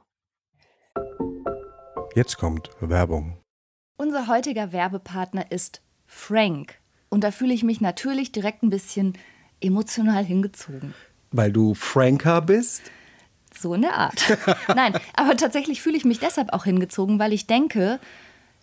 Jetzt 2.15 2.39
kommt 2.39 2.71
Werbung. 2.81 3.39
Unser 3.99 4.29
heutiger 4.29 4.73
Werbepartner 4.73 5.53
ist 5.53 5.83
Frank. 6.07 6.81
Und 7.11 7.23
da 7.23 7.31
fühle 7.31 7.53
ich 7.53 7.63
mich 7.63 7.83
natürlich 7.83 8.33
direkt 8.33 8.63
ein 8.63 8.71
bisschen 8.71 9.13
emotional 9.61 10.25
hingezogen. 10.25 10.95
Weil 11.33 11.53
du 11.53 11.75
Franker 11.75 12.41
bist? 12.41 12.81
So 13.55 13.75
in 13.75 13.83
der 13.83 13.95
Art. 13.95 14.39
Nein, 14.75 14.99
aber 15.15 15.37
tatsächlich 15.37 15.83
fühle 15.83 15.99
ich 15.99 16.07
mich 16.07 16.19
deshalb 16.19 16.55
auch 16.55 16.65
hingezogen, 16.65 17.19
weil 17.19 17.35
ich 17.35 17.47
denke, 17.47 18.01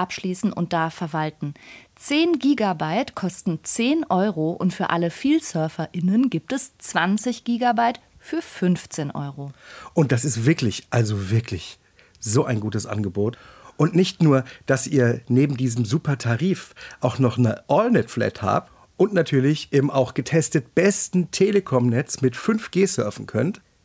abschließen 0.00 0.52
und 0.52 0.72
da 0.72 0.90
verwalten. 0.90 1.54
10 1.96 2.38
Gigabyte 2.38 3.14
kosten 3.14 3.60
10 3.62 4.06
Euro 4.08 4.50
und 4.50 4.74
für 4.74 4.90
alle 4.90 5.10
VielsurferInnen 5.10 6.30
gibt 6.30 6.52
es 6.52 6.76
20 6.78 7.44
Gigabyte 7.44 8.00
für 8.18 8.42
15 8.42 9.10
Euro. 9.10 9.52
Und 9.94 10.12
das 10.12 10.24
ist 10.24 10.46
wirklich, 10.46 10.86
also 10.90 11.30
wirklich 11.30 11.78
so 12.18 12.44
ein 12.44 12.60
gutes 12.60 12.86
Angebot. 12.86 13.38
Und 13.76 13.94
nicht 13.94 14.22
nur, 14.22 14.44
dass 14.66 14.86
ihr 14.86 15.22
neben 15.28 15.56
diesem 15.56 15.84
super 15.84 16.18
Tarif 16.18 16.74
auch 17.00 17.18
noch 17.18 17.38
eine 17.38 17.68
AllNet-Flat 17.68 18.42
habt 18.42 18.70
und 18.98 19.14
natürlich 19.14 19.72
im 19.72 19.90
auch 19.90 20.12
getestet 20.12 20.74
besten 20.74 21.30
Telekom-Netz 21.30 22.20
mit 22.20 22.36
5G 22.36 22.86
surfen 22.86 23.26
könnt. 23.26 23.62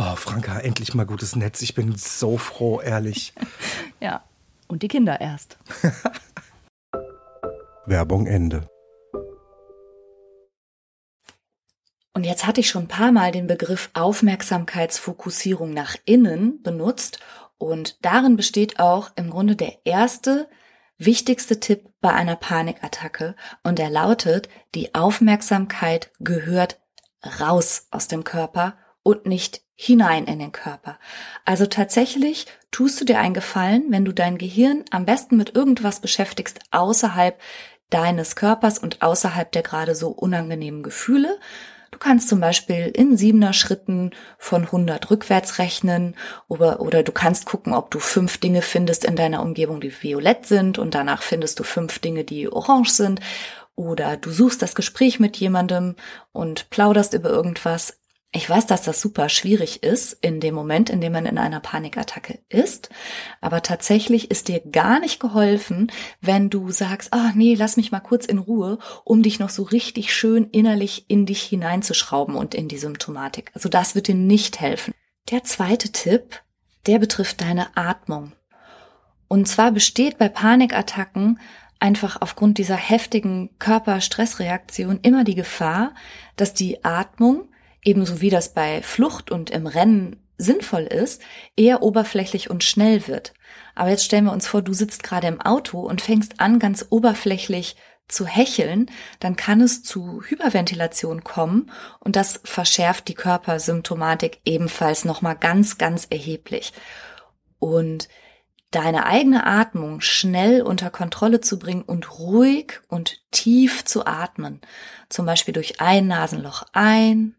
Oh, 0.00 0.14
Franka, 0.14 0.60
endlich 0.60 0.94
mal 0.94 1.06
gutes 1.06 1.34
Netz. 1.34 1.60
Ich 1.60 1.74
bin 1.74 1.96
so 1.96 2.38
froh, 2.38 2.80
ehrlich. 2.80 3.32
ja, 4.00 4.22
und 4.68 4.84
die 4.84 4.88
Kinder 4.88 5.20
erst. 5.20 5.58
Werbung 7.86 8.28
Ende. 8.28 8.70
Und 12.14 12.22
jetzt 12.22 12.46
hatte 12.46 12.60
ich 12.60 12.68
schon 12.68 12.84
ein 12.84 12.88
paar 12.88 13.10
Mal 13.10 13.32
den 13.32 13.48
Begriff 13.48 13.90
Aufmerksamkeitsfokussierung 13.94 15.74
nach 15.74 15.96
innen 16.04 16.62
benutzt 16.62 17.18
und 17.56 18.04
darin 18.04 18.36
besteht 18.36 18.78
auch 18.78 19.10
im 19.16 19.30
Grunde 19.30 19.56
der 19.56 19.84
erste 19.84 20.48
wichtigste 20.96 21.58
Tipp 21.58 21.88
bei 22.00 22.12
einer 22.12 22.36
Panikattacke 22.36 23.34
und 23.64 23.80
er 23.80 23.90
lautet, 23.90 24.48
die 24.76 24.94
Aufmerksamkeit 24.94 26.12
gehört 26.20 26.80
raus 27.40 27.88
aus 27.90 28.06
dem 28.06 28.22
Körper 28.22 28.76
und 29.02 29.26
nicht 29.26 29.62
hinein 29.80 30.24
in 30.24 30.40
den 30.40 30.50
Körper. 30.50 30.98
Also 31.44 31.64
tatsächlich 31.66 32.46
tust 32.72 33.00
du 33.00 33.04
dir 33.04 33.20
einen 33.20 33.32
Gefallen, 33.32 33.84
wenn 33.90 34.04
du 34.04 34.10
dein 34.12 34.36
Gehirn 34.36 34.84
am 34.90 35.04
besten 35.04 35.36
mit 35.36 35.54
irgendwas 35.54 36.00
beschäftigst 36.00 36.58
außerhalb 36.72 37.38
deines 37.88 38.34
Körpers 38.34 38.80
und 38.80 39.02
außerhalb 39.02 39.52
der 39.52 39.62
gerade 39.62 39.94
so 39.94 40.08
unangenehmen 40.08 40.82
Gefühle, 40.82 41.38
Du 41.90 41.98
kannst 41.98 42.28
zum 42.28 42.38
Beispiel 42.38 42.90
in 42.94 43.16
siebener 43.16 43.54
Schritten 43.54 44.10
von 44.36 44.64
100 44.64 45.10
rückwärts 45.10 45.58
rechnen 45.58 46.16
oder, 46.46 46.80
oder 46.80 47.02
du 47.02 47.12
kannst 47.12 47.46
gucken, 47.46 47.72
ob 47.72 47.90
du 47.90 47.98
fünf 47.98 48.36
Dinge 48.36 48.60
findest 48.60 49.06
in 49.06 49.16
deiner 49.16 49.40
Umgebung, 49.40 49.80
die 49.80 50.02
violett 50.02 50.44
sind 50.44 50.78
und 50.78 50.94
danach 50.94 51.22
findest 51.22 51.58
du 51.58 51.64
fünf 51.64 51.98
Dinge, 51.98 52.24
die 52.24 52.52
orange 52.52 52.90
sind 52.90 53.20
oder 53.74 54.18
du 54.18 54.30
suchst 54.30 54.60
das 54.60 54.74
Gespräch 54.74 55.18
mit 55.18 55.38
jemandem 55.38 55.96
und 56.32 56.68
plauderst 56.68 57.14
über 57.14 57.30
irgendwas. 57.30 57.98
Ich 58.30 58.48
weiß, 58.48 58.66
dass 58.66 58.82
das 58.82 59.00
super 59.00 59.30
schwierig 59.30 59.82
ist 59.82 60.12
in 60.20 60.38
dem 60.40 60.54
Moment, 60.54 60.90
in 60.90 61.00
dem 61.00 61.12
man 61.12 61.24
in 61.24 61.38
einer 61.38 61.60
Panikattacke 61.60 62.38
ist, 62.50 62.90
aber 63.40 63.62
tatsächlich 63.62 64.30
ist 64.30 64.48
dir 64.48 64.60
gar 64.60 65.00
nicht 65.00 65.18
geholfen, 65.18 65.90
wenn 66.20 66.50
du 66.50 66.70
sagst, 66.70 67.14
ah 67.14 67.32
nee, 67.34 67.54
lass 67.54 67.78
mich 67.78 67.90
mal 67.90 68.00
kurz 68.00 68.26
in 68.26 68.36
Ruhe, 68.36 68.78
um 69.04 69.22
dich 69.22 69.38
noch 69.38 69.48
so 69.48 69.62
richtig 69.62 70.12
schön 70.12 70.50
innerlich 70.50 71.06
in 71.08 71.24
dich 71.24 71.42
hineinzuschrauben 71.42 72.34
und 72.34 72.54
in 72.54 72.68
die 72.68 72.76
Symptomatik. 72.76 73.50
Also 73.54 73.70
das 73.70 73.94
wird 73.94 74.08
dir 74.08 74.14
nicht 74.14 74.60
helfen. 74.60 74.92
Der 75.30 75.42
zweite 75.44 75.90
Tipp, 75.90 76.42
der 76.86 76.98
betrifft 76.98 77.40
deine 77.40 77.78
Atmung. 77.78 78.32
Und 79.26 79.48
zwar 79.48 79.72
besteht 79.72 80.18
bei 80.18 80.28
Panikattacken 80.28 81.40
einfach 81.80 82.20
aufgrund 82.20 82.58
dieser 82.58 82.76
heftigen 82.76 83.50
Körperstressreaktion 83.58 85.00
immer 85.00 85.24
die 85.24 85.34
Gefahr, 85.34 85.94
dass 86.36 86.52
die 86.52 86.84
Atmung 86.84 87.48
ebenso 87.84 88.20
wie 88.20 88.30
das 88.30 88.54
bei 88.54 88.82
Flucht 88.82 89.30
und 89.30 89.50
im 89.50 89.66
Rennen 89.66 90.16
sinnvoll 90.38 90.82
ist, 90.82 91.20
eher 91.56 91.82
oberflächlich 91.82 92.48
und 92.48 92.64
schnell 92.64 93.08
wird. 93.08 93.34
Aber 93.74 93.90
jetzt 93.90 94.04
stellen 94.04 94.24
wir 94.24 94.32
uns 94.32 94.46
vor, 94.46 94.62
du 94.62 94.72
sitzt 94.72 95.02
gerade 95.02 95.26
im 95.26 95.40
Auto 95.40 95.80
und 95.80 96.00
fängst 96.00 96.40
an, 96.40 96.58
ganz 96.58 96.86
oberflächlich 96.90 97.76
zu 98.06 98.26
hecheln, 98.26 98.90
dann 99.20 99.36
kann 99.36 99.60
es 99.60 99.82
zu 99.82 100.22
Hyperventilation 100.22 101.24
kommen 101.24 101.70
und 102.00 102.16
das 102.16 102.40
verschärft 102.42 103.08
die 103.08 103.14
Körpersymptomatik 103.14 104.40
ebenfalls 104.44 105.04
nochmal 105.04 105.36
ganz, 105.36 105.76
ganz 105.76 106.06
erheblich. 106.08 106.72
Und 107.58 108.08
deine 108.70 109.06
eigene 109.06 109.46
Atmung 109.46 110.00
schnell 110.00 110.62
unter 110.62 110.90
Kontrolle 110.90 111.40
zu 111.40 111.58
bringen 111.58 111.82
und 111.82 112.18
ruhig 112.18 112.80
und 112.88 113.20
tief 113.30 113.84
zu 113.84 114.06
atmen, 114.06 114.60
zum 115.08 115.26
Beispiel 115.26 115.54
durch 115.54 115.80
ein 115.80 116.06
Nasenloch 116.06 116.64
ein 116.72 117.34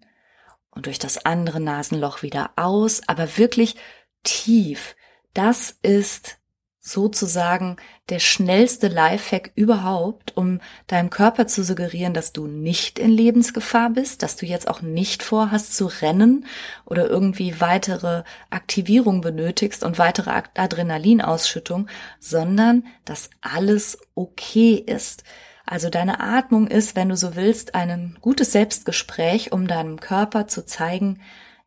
und 0.80 0.86
durch 0.86 0.98
das 0.98 1.26
andere 1.26 1.60
Nasenloch 1.60 2.22
wieder 2.22 2.52
aus, 2.56 3.02
aber 3.06 3.38
wirklich 3.38 3.76
tief. 4.24 4.96
Das 5.34 5.76
ist 5.82 6.38
sozusagen 6.80 7.76
der 8.08 8.20
schnellste 8.20 8.88
Lifehack 8.88 9.52
überhaupt, 9.56 10.38
um 10.38 10.62
deinem 10.88 11.10
Körper 11.10 11.48
zu 11.48 11.66
suggerieren, 11.66 12.14
dass 12.14 12.32
du 12.32 12.48
nicht 12.48 12.98
in 12.98 13.12
Lebensgefahr 13.12 13.90
bist, 13.90 14.24
dass 14.24 14.38
du 14.38 14.46
jetzt 14.46 14.70
auch 14.70 14.82
nicht 14.82 15.22
vorhast 15.22 15.76
zu 15.76 15.88
rennen 15.88 16.46
oder 16.86 17.10
irgendwie 17.10 17.60
weitere 17.60 18.24
Aktivierung 18.50 19.20
benötigst 19.20 19.84
und 19.84 20.00
weitere 20.00 20.44
Adrenalinausschüttung, 20.56 21.90
sondern 22.22 22.88
dass 23.04 23.30
alles 23.42 23.98
okay 24.16 24.76
ist. 24.76 25.26
Also 25.72 25.92
deine 25.92 26.20
Atmung 26.20 26.66
ist, 26.66 26.96
wenn 26.96 27.10
du 27.10 27.16
so 27.16 27.36
willst, 27.36 27.76
ein 27.76 28.18
gutes 28.22 28.54
Selbstgespräch, 28.54 29.52
um 29.52 29.68
deinem 29.68 30.00
Körper 30.00 30.48
zu 30.48 30.66
zeigen, 30.66 31.22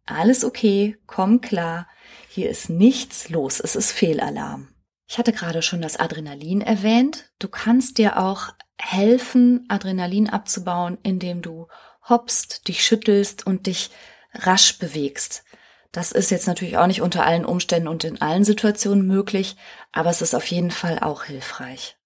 alles 0.07 0.45
okay, 0.45 0.99
komm 1.07 1.41
klar, 1.41 1.87
hier 2.29 2.51
ist 2.51 2.69
nichts 2.69 3.29
los, 3.29 3.61
es 3.61 3.77
ist 3.77 3.93
Fehlalarm. 3.93 4.75
Ich 5.07 5.19
hatte 5.19 5.33
gerade 5.33 5.63
schon 5.63 5.81
das 5.81 6.01
Adrenalin 6.01 6.63
erwähnt. 6.63 7.31
Du 7.39 7.47
kannst 7.47 7.97
dir 7.97 8.19
auch 8.19 8.49
helfen, 8.77 9.67
Adrenalin 9.69 10.29
abzubauen, 10.29 10.99
indem 11.05 11.41
du 11.41 11.69
hoppst, 12.09 12.67
dich 12.67 12.85
schüttelst 12.85 13.47
und 13.47 13.69
dich 13.69 13.93
rasch 14.35 14.81
bewegst. 14.81 15.45
Das 15.93 16.11
ist 16.11 16.33
jetzt 16.33 16.49
natürlich 16.49 16.77
auch 16.77 16.89
nicht 16.89 17.03
unter 17.03 17.25
allen 17.25 17.45
Umständen 17.45 17.87
und 17.87 18.03
in 18.03 18.21
allen 18.21 18.43
Situationen 18.43 19.07
möglich, 19.07 19.55
aber 19.93 20.11
es 20.11 20.23
ist 20.23 20.35
auf 20.35 20.47
jeden 20.47 20.73
Fall 20.73 20.99
auch 20.99 21.23
hilfreich. 21.23 21.97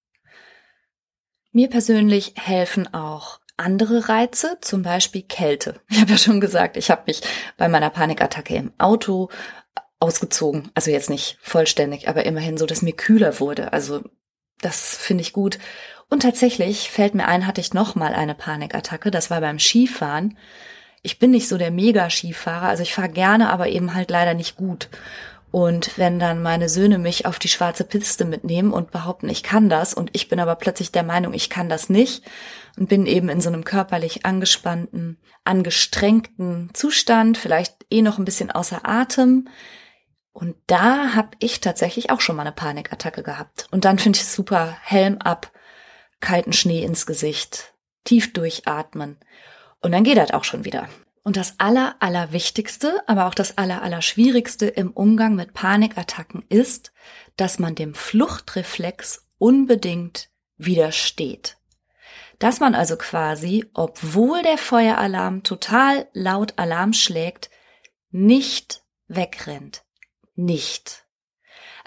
Mir 1.57 1.71
persönlich 1.71 2.33
helfen 2.35 2.93
auch 2.93 3.39
andere 3.57 4.09
Reize, 4.09 4.59
zum 4.61 4.83
Beispiel 4.83 5.23
Kälte. 5.23 5.81
Ich 5.89 5.99
habe 5.99 6.11
ja 6.11 6.17
schon 6.19 6.39
gesagt, 6.39 6.77
ich 6.77 6.91
habe 6.91 7.01
mich 7.07 7.23
bei 7.57 7.67
meiner 7.67 7.89
Panikattacke 7.89 8.53
im 8.53 8.73
Auto 8.77 9.29
ausgezogen. 9.99 10.69
Also 10.75 10.91
jetzt 10.91 11.09
nicht 11.09 11.39
vollständig, 11.41 12.09
aber 12.09 12.27
immerhin 12.27 12.59
so, 12.59 12.67
dass 12.67 12.83
mir 12.83 12.93
kühler 12.93 13.39
wurde. 13.39 13.73
Also 13.73 14.03
das 14.61 14.97
finde 14.97 15.23
ich 15.23 15.33
gut. 15.33 15.57
Und 16.11 16.21
tatsächlich 16.21 16.91
fällt 16.91 17.15
mir 17.15 17.27
ein, 17.27 17.47
hatte 17.47 17.61
ich 17.61 17.73
noch 17.73 17.95
mal 17.95 18.13
eine 18.13 18.35
Panikattacke. 18.35 19.09
Das 19.09 19.31
war 19.31 19.41
beim 19.41 19.57
Skifahren. 19.57 20.37
Ich 21.01 21.17
bin 21.17 21.31
nicht 21.31 21.47
so 21.47 21.57
der 21.57 21.71
Mega-Skifahrer, 21.71 22.67
also 22.67 22.83
ich 22.83 22.93
fahre 22.93 23.09
gerne, 23.09 23.49
aber 23.49 23.67
eben 23.69 23.95
halt 23.95 24.11
leider 24.11 24.35
nicht 24.35 24.57
gut. 24.57 24.89
Und 25.57 25.97
wenn 25.97 26.19
dann 26.19 26.43
meine 26.43 26.69
Söhne 26.69 26.99
mich 26.99 27.25
auf 27.25 27.39
die 27.39 27.47
schwarze 27.47 27.83
Piste 27.83 28.25
mitnehmen 28.25 28.71
und 28.71 28.91
behaupten, 28.91 29.27
ich 29.27 29.41
kann 29.41 29.69
das, 29.69 29.95
und 29.95 30.11
ich 30.13 30.29
bin 30.29 30.39
aber 30.39 30.53
plötzlich 30.53 30.91
der 30.91 31.01
Meinung, 31.01 31.33
ich 31.33 31.49
kann 31.49 31.67
das 31.67 31.89
nicht, 31.89 32.23
und 32.77 32.89
bin 32.89 33.07
eben 33.07 33.27
in 33.27 33.41
so 33.41 33.49
einem 33.49 33.63
körperlich 33.63 34.23
angespannten, 34.23 35.19
angestrengten 35.45 36.69
Zustand, 36.75 37.39
vielleicht 37.39 37.87
eh 37.89 38.03
noch 38.03 38.19
ein 38.19 38.25
bisschen 38.25 38.51
außer 38.51 38.87
Atem. 38.87 39.47
Und 40.31 40.55
da 40.67 41.15
habe 41.15 41.31
ich 41.39 41.59
tatsächlich 41.59 42.11
auch 42.11 42.21
schon 42.21 42.35
mal 42.35 42.43
eine 42.43 42.51
Panikattacke 42.51 43.23
gehabt. 43.23 43.67
Und 43.71 43.83
dann 43.83 43.97
finde 43.97 44.17
ich 44.17 44.25
es 44.25 44.35
super, 44.35 44.77
Helm 44.83 45.17
ab, 45.17 45.51
kalten 46.19 46.53
Schnee 46.53 46.83
ins 46.83 47.07
Gesicht, 47.07 47.73
tief 48.03 48.31
durchatmen. 48.31 49.17
Und 49.81 49.91
dann 49.91 50.03
geht 50.03 50.17
das 50.17 50.29
auch 50.29 50.43
schon 50.43 50.65
wieder. 50.65 50.87
Und 51.27 51.35
das 51.35 51.55
Aller, 51.57 51.97
Allerwichtigste, 51.99 53.03
aber 53.05 53.25
auch 53.25 53.33
das 53.33 53.57
Aller, 53.57 53.81
Allerschwierigste 53.81 54.65
im 54.67 54.91
Umgang 54.91 55.35
mit 55.35 55.53
Panikattacken 55.53 56.45
ist, 56.47 56.93
dass 57.35 57.59
man 57.59 57.75
dem 57.75 57.95
Fluchtreflex 57.95 59.27
unbedingt 59.37 60.29
widersteht. 60.55 61.57
Dass 62.39 62.61
man 62.61 62.75
also 62.75 62.95
quasi, 62.95 63.65
obwohl 63.73 64.41
der 64.41 64.57
Feueralarm 64.57 65.43
total 65.43 66.07
laut 66.13 66.53
Alarm 66.55 66.93
schlägt, 66.93 67.49
nicht 68.09 68.83
wegrennt. 69.09 69.83
Nicht. 70.35 71.07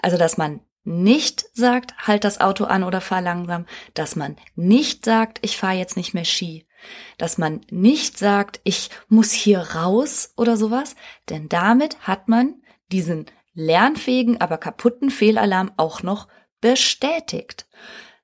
Also, 0.03 0.19
dass 0.19 0.37
man 0.37 0.59
nicht 0.83 1.45
sagt, 1.53 1.95
halt 2.05 2.25
das 2.25 2.41
Auto 2.41 2.65
an 2.65 2.83
oder 2.83 3.01
fahr 3.01 3.21
langsam, 3.21 3.65
dass 3.95 4.15
man 4.15 4.35
nicht 4.53 5.03
sagt, 5.03 5.39
ich 5.41 5.57
fahre 5.57 5.77
jetzt 5.77 5.97
nicht 5.97 6.13
mehr 6.13 6.25
Ski, 6.25 6.67
dass 7.17 7.37
man 7.37 7.61
nicht 7.69 8.17
sagt, 8.17 8.59
ich 8.63 8.89
muss 9.07 9.31
hier 9.31 9.59
raus 9.59 10.33
oder 10.37 10.57
sowas, 10.57 10.95
denn 11.29 11.49
damit 11.49 11.99
hat 12.07 12.27
man 12.27 12.61
diesen 12.91 13.25
lernfähigen, 13.53 14.39
aber 14.39 14.57
kaputten 14.57 15.09
Fehlalarm 15.09 15.71
auch 15.77 16.03
noch 16.03 16.27
bestätigt. 16.61 17.67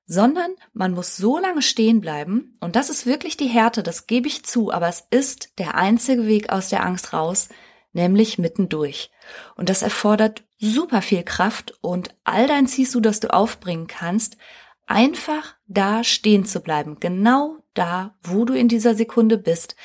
Sondern 0.06 0.52
man 0.72 0.92
muss 0.92 1.16
so 1.16 1.38
lange 1.38 1.60
stehen 1.60 2.00
bleiben, 2.00 2.56
und 2.60 2.76
das 2.76 2.88
ist 2.88 3.04
wirklich 3.04 3.36
die 3.36 3.48
Härte, 3.48 3.82
das 3.82 4.06
gebe 4.06 4.26
ich 4.26 4.44
zu, 4.44 4.72
aber 4.72 4.88
es 4.88 5.06
ist 5.10 5.58
der 5.58 5.74
einzige 5.74 6.26
Weg 6.26 6.50
aus 6.50 6.70
der 6.70 6.82
Angst 6.82 7.12
raus, 7.12 7.50
nämlich 7.92 8.38
mittendurch. 8.38 9.10
Und 9.56 9.68
das 9.68 9.82
erfordert 9.82 10.44
super 10.58 11.02
viel 11.02 11.24
Kraft 11.24 11.74
und 11.82 12.14
all 12.24 12.46
dein 12.46 12.66
Ziehst 12.66 12.94
du, 12.94 13.00
das 13.00 13.20
du 13.20 13.32
aufbringen 13.32 13.86
kannst, 13.86 14.38
einfach 14.86 15.56
da 15.66 16.02
stehen 16.04 16.46
zu 16.46 16.60
bleiben, 16.60 16.98
genau 17.00 17.58
da, 17.78 18.16
wo 18.22 18.44
du 18.44 18.54
in 18.54 18.68
dieser 18.68 18.94
Sekunde 18.94 19.38
bist, 19.38 19.76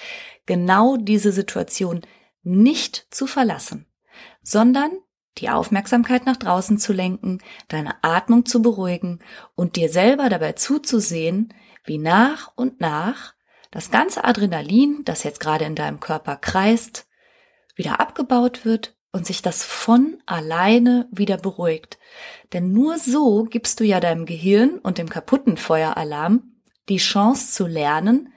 genau 0.46 0.98
diese 0.98 1.32
Situation 1.32 2.02
nicht 2.44 3.08
zu 3.10 3.28
verlassen, 3.28 3.86
sondern 4.42 4.92
die 5.38 5.50
Aufmerksamkeit 5.50 6.26
nach 6.26 6.38
draußen 6.38 6.78
zu 6.78 6.94
lenken, 6.94 7.40
deine 7.68 8.04
Atmung 8.04 8.46
zu 8.46 8.62
beruhigen 8.62 9.20
und 9.56 9.76
dir 9.76 9.90
selber 9.90 10.30
dabei 10.30 10.54
zuzusehen, 10.54 11.54
wie 11.86 11.98
nach 11.98 12.52
und 12.56 12.82
nach 12.82 13.34
das 13.72 13.90
ganze 13.90 14.24
Adrenalin, 14.24 15.02
das 15.06 15.24
jetzt 15.24 15.40
gerade 15.40 15.66
in 15.66 15.76
deinem 15.76 16.00
Körper 16.00 16.36
kreist, 16.36 17.08
wieder 17.76 18.00
abgebaut 18.00 18.66
wird 18.66 18.96
und 19.12 19.26
sich 19.26 19.42
das 19.42 19.64
von 19.64 20.22
alleine 20.26 21.08
wieder 21.12 21.38
beruhigt. 21.38 21.98
Denn 22.52 22.72
nur 22.72 23.00
so 23.00 23.46
gibst 23.46 23.80
du 23.80 23.84
ja 23.84 24.00
deinem 24.00 24.26
Gehirn 24.26 24.78
und 24.80 25.00
dem 25.00 25.10
kaputten 25.10 25.58
Feueralarm 25.58 26.53
die 26.90 26.98
Chance 26.98 27.52
zu 27.52 27.68
lernen, 27.68 28.34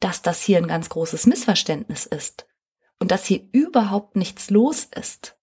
dass 0.00 0.22
das 0.22 0.42
hier 0.42 0.58
ein 0.58 0.68
ganz 0.68 0.88
großes 0.88 1.26
Missverständnis 1.26 2.06
ist 2.06 2.46
und 2.98 3.10
dass 3.10 3.26
hier 3.26 3.42
überhaupt 3.52 4.16
nichts 4.16 4.50
los 4.50 4.84
ist. 4.84 5.36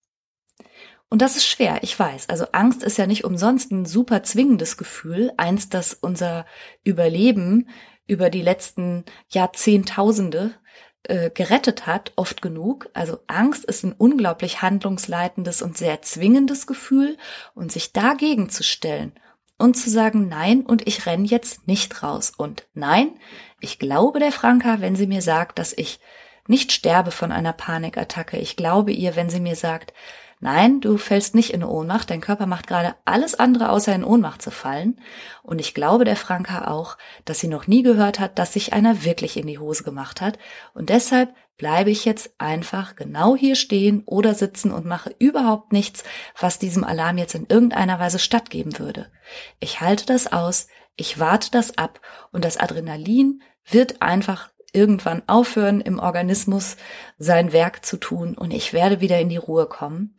Und 1.10 1.22
das 1.22 1.36
ist 1.36 1.46
schwer, 1.46 1.80
ich 1.84 1.98
weiß. 1.98 2.30
Also 2.30 2.48
Angst 2.52 2.84
ist 2.84 2.98
ja 2.98 3.08
nicht 3.08 3.24
umsonst 3.24 3.72
ein 3.72 3.86
super 3.86 4.24
zwingendes 4.24 4.78
Gefühl, 4.78 5.32
eins, 5.38 5.70
das 5.70 5.94
unser 5.94 6.46
Überleben 6.84 7.70
über 8.08 8.30
die 8.30 8.42
letzten 8.42 9.06
Jahrzehntausende 9.30 10.56
äh, 11.04 11.30
gerettet 11.30 11.86
hat, 11.86 12.12
oft 12.16 12.42
genug. 12.42 12.90
Also 12.94 13.20
Angst 13.28 13.66
ist 13.66 13.84
ein 13.84 13.94
unglaublich 13.94 14.62
handlungsleitendes 14.62 15.62
und 15.62 15.78
sehr 15.78 16.02
zwingendes 16.02 16.68
Gefühl 16.68 17.18
und 17.54 17.72
sich 17.72 17.94
dagegen 17.94 18.50
zu 18.50 18.64
stellen 18.64 19.14
und 19.58 19.76
zu 19.76 19.90
sagen, 19.90 20.28
nein, 20.28 20.62
und 20.62 20.88
ich 20.88 21.06
renn 21.06 21.26
jetzt 21.26 21.68
nicht 21.68 22.04
raus. 22.04 22.34
Und 22.36 22.68
nein, 22.74 23.12
ich 23.60 23.80
glaube 23.80 24.20
der 24.20 24.32
Franka, 24.32 24.82
wenn 24.82 24.96
sie 24.96 25.08
mir 25.08 25.22
sagt, 25.22 25.60
dass 25.60 25.74
ich 25.74 26.00
nicht 26.48 26.72
sterbe 26.72 27.12
von 27.12 27.32
einer 27.32 27.54
Panikattacke. 27.54 28.38
Ich 28.38 28.56
glaube 28.56 28.92
ihr, 28.92 29.16
wenn 29.16 29.30
sie 29.30 29.40
mir 29.40 29.56
sagt, 29.56 29.94
Nein, 30.42 30.82
du 30.82 30.98
fällst 30.98 31.34
nicht 31.34 31.54
in 31.54 31.64
Ohnmacht. 31.64 32.10
Dein 32.10 32.22
Körper 32.22 32.46
macht 32.46 32.68
gerade 32.68 32.96
alles 33.06 33.36
andere, 33.36 33.70
außer 33.70 33.96
in 33.96 34.04
Ohnmacht 34.04 34.42
zu 34.42 34.52
fallen. 34.52 35.00
Und 35.44 35.60
ich 35.60 35.74
glaube 35.74 36.04
der 36.04 36.18
Franka 36.18 36.68
auch, 36.68 36.98
dass 37.24 37.40
sie 37.40 37.48
noch 37.48 37.68
nie 37.68 37.84
gehört 37.84 38.20
hat, 38.20 38.38
dass 38.38 38.54
sich 38.54 38.74
einer 38.74 39.06
wirklich 39.06 39.38
in 39.38 39.48
die 39.48 39.60
Hose 39.60 39.84
gemacht 39.84 40.22
hat. 40.22 40.38
Und 40.74 40.90
deshalb 40.90 41.34
bleibe 41.58 41.90
ich 41.90 42.06
jetzt 42.06 42.36
einfach 42.38 42.96
genau 42.96 43.36
hier 43.36 43.56
stehen 43.56 44.04
oder 44.06 44.34
sitzen 44.34 44.72
und 44.72 44.86
mache 44.86 45.16
überhaupt 45.20 45.72
nichts, 45.72 46.04
was 46.40 46.60
diesem 46.60 46.84
Alarm 46.84 47.18
jetzt 47.18 47.36
in 47.36 47.48
irgendeiner 47.48 48.00
Weise 48.00 48.20
stattgeben 48.20 48.78
würde. 48.80 49.12
Ich 49.60 49.82
halte 49.82 50.06
das 50.06 50.32
aus, 50.32 50.68
ich 50.96 51.20
warte 51.20 51.52
das 51.52 51.78
ab 51.78 52.02
und 52.32 52.46
das 52.46 52.58
Adrenalin 52.58 53.42
wird 53.70 54.02
einfach 54.02 54.50
irgendwann 54.74 55.24
aufhören, 55.28 55.82
im 55.82 56.00
Organismus 56.00 56.76
sein 57.18 57.54
Werk 57.54 57.86
zu 57.86 57.98
tun 57.98 58.38
und 58.38 58.52
ich 58.52 58.74
werde 58.74 59.00
wieder 59.00 59.20
in 59.20 59.30
die 59.30 59.38
Ruhe 59.38 59.68
kommen, 59.68 60.18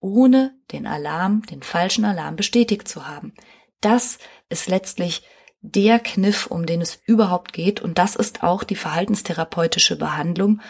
ohne 0.00 0.54
den 0.72 0.86
Alarm, 0.86 1.42
den 1.42 1.62
falschen 1.62 2.04
Alarm 2.04 2.36
bestätigt 2.36 2.88
zu 2.88 3.06
haben. 3.06 3.34
Das 3.80 4.18
ist 4.48 4.68
letztlich 4.68 5.22
der 5.60 5.98
Kniff, 5.98 6.46
um 6.46 6.66
den 6.66 6.80
es 6.80 7.00
überhaupt 7.04 7.52
geht 7.52 7.80
und 7.80 7.98
das 7.98 8.16
ist 8.16 8.42
auch 8.42 8.64
die 8.64 8.76
verhaltenstherapeutische 8.76 9.96
Behandlung 9.96 10.60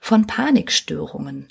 von 0.00 0.26
Panikstörungen. 0.26 1.48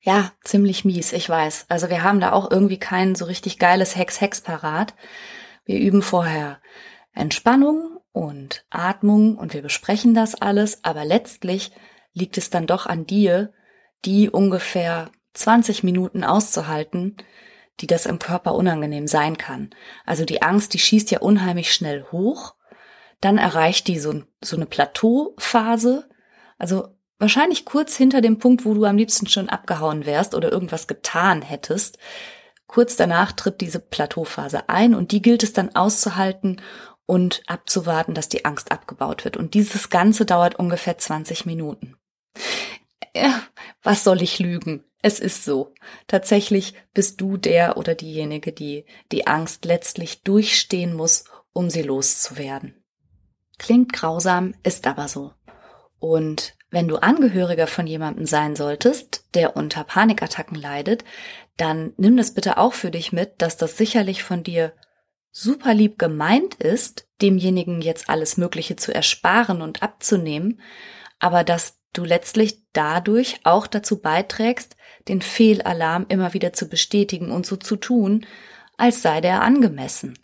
Ja, 0.00 0.32
ziemlich 0.42 0.84
mies, 0.84 1.12
ich 1.12 1.28
weiß. 1.28 1.66
Also 1.68 1.90
wir 1.90 2.02
haben 2.02 2.20
da 2.20 2.32
auch 2.32 2.50
irgendwie 2.50 2.78
kein 2.78 3.14
so 3.14 3.24
richtig 3.26 3.58
geiles 3.58 3.96
Hex-Hex 3.96 4.40
parat. 4.40 4.94
Wir 5.64 5.78
üben 5.78 6.02
vorher 6.02 6.60
Entspannung 7.12 7.98
und 8.12 8.64
Atmung 8.70 9.36
und 9.36 9.52
wir 9.52 9.62
besprechen 9.62 10.14
das 10.14 10.34
alles, 10.34 10.84
aber 10.84 11.04
letztlich 11.04 11.72
liegt 12.14 12.38
es 12.38 12.48
dann 12.48 12.66
doch 12.66 12.86
an 12.86 13.06
dir, 13.06 13.52
die 14.04 14.30
ungefähr 14.30 15.10
20 15.34 15.82
Minuten 15.82 16.24
auszuhalten, 16.24 17.16
die 17.80 17.86
das 17.86 18.06
im 18.06 18.18
Körper 18.18 18.54
unangenehm 18.54 19.06
sein 19.06 19.38
kann. 19.38 19.70
Also 20.04 20.24
die 20.24 20.42
Angst, 20.42 20.74
die 20.74 20.78
schießt 20.78 21.10
ja 21.10 21.20
unheimlich 21.20 21.72
schnell 21.72 22.04
hoch, 22.10 22.54
dann 23.20 23.38
erreicht 23.38 23.88
die 23.88 23.98
so, 23.98 24.22
so 24.42 24.56
eine 24.56 24.66
Plateauphase, 24.66 26.08
also 26.58 26.88
wahrscheinlich 27.18 27.64
kurz 27.64 27.96
hinter 27.96 28.20
dem 28.20 28.38
Punkt, 28.38 28.64
wo 28.64 28.74
du 28.74 28.84
am 28.84 28.96
liebsten 28.96 29.26
schon 29.26 29.48
abgehauen 29.48 30.06
wärst 30.06 30.34
oder 30.34 30.52
irgendwas 30.52 30.86
getan 30.86 31.42
hättest. 31.42 31.98
Kurz 32.66 32.96
danach 32.96 33.32
tritt 33.32 33.60
diese 33.60 33.80
Plateauphase 33.80 34.68
ein 34.68 34.94
und 34.94 35.12
die 35.12 35.22
gilt 35.22 35.42
es 35.42 35.52
dann 35.52 35.74
auszuhalten 35.74 36.60
und 37.06 37.42
abzuwarten, 37.46 38.14
dass 38.14 38.28
die 38.28 38.44
Angst 38.44 38.70
abgebaut 38.70 39.24
wird. 39.24 39.36
Und 39.36 39.54
dieses 39.54 39.88
Ganze 39.88 40.26
dauert 40.26 40.56
ungefähr 40.56 40.98
20 40.98 41.46
Minuten. 41.46 41.96
Ja, 43.16 43.40
was 43.82 44.04
soll 44.04 44.22
ich 44.22 44.38
lügen? 44.38 44.84
Es 45.00 45.20
ist 45.20 45.44
so. 45.44 45.74
Tatsächlich 46.06 46.74
bist 46.92 47.20
du 47.20 47.36
der 47.36 47.76
oder 47.76 47.94
diejenige, 47.94 48.52
die 48.52 48.84
die 49.12 49.26
Angst 49.26 49.64
letztlich 49.64 50.22
durchstehen 50.22 50.94
muss, 50.94 51.24
um 51.52 51.70
sie 51.70 51.82
loszuwerden. 51.82 52.82
Klingt 53.58 53.92
grausam, 53.92 54.54
ist 54.62 54.86
aber 54.86 55.08
so. 55.08 55.32
Und 55.98 56.56
wenn 56.70 56.88
du 56.88 56.96
Angehöriger 56.96 57.66
von 57.66 57.86
jemandem 57.86 58.26
sein 58.26 58.54
solltest, 58.54 59.24
der 59.34 59.56
unter 59.56 59.84
Panikattacken 59.84 60.56
leidet, 60.56 61.04
dann 61.56 61.92
nimm 61.96 62.16
das 62.16 62.34
bitte 62.34 62.58
auch 62.58 62.74
für 62.74 62.90
dich 62.90 63.12
mit, 63.12 63.40
dass 63.40 63.56
das 63.56 63.76
sicherlich 63.76 64.22
von 64.22 64.42
dir 64.42 64.72
super 65.30 65.74
lieb 65.74 65.98
gemeint 65.98 66.54
ist, 66.54 67.08
demjenigen 67.22 67.80
jetzt 67.80 68.08
alles 68.08 68.36
Mögliche 68.36 68.76
zu 68.76 68.94
ersparen 68.94 69.62
und 69.62 69.82
abzunehmen, 69.82 70.60
aber 71.18 71.42
dass 71.42 71.77
du 71.92 72.04
letztlich 72.04 72.60
dadurch 72.72 73.40
auch 73.44 73.66
dazu 73.66 74.00
beiträgst, 74.00 74.76
den 75.08 75.22
Fehlalarm 75.22 76.06
immer 76.08 76.34
wieder 76.34 76.52
zu 76.52 76.68
bestätigen 76.68 77.30
und 77.30 77.46
so 77.46 77.56
zu 77.56 77.76
tun, 77.76 78.26
als 78.76 79.02
sei 79.02 79.20
der 79.20 79.42
angemessen. 79.42 80.18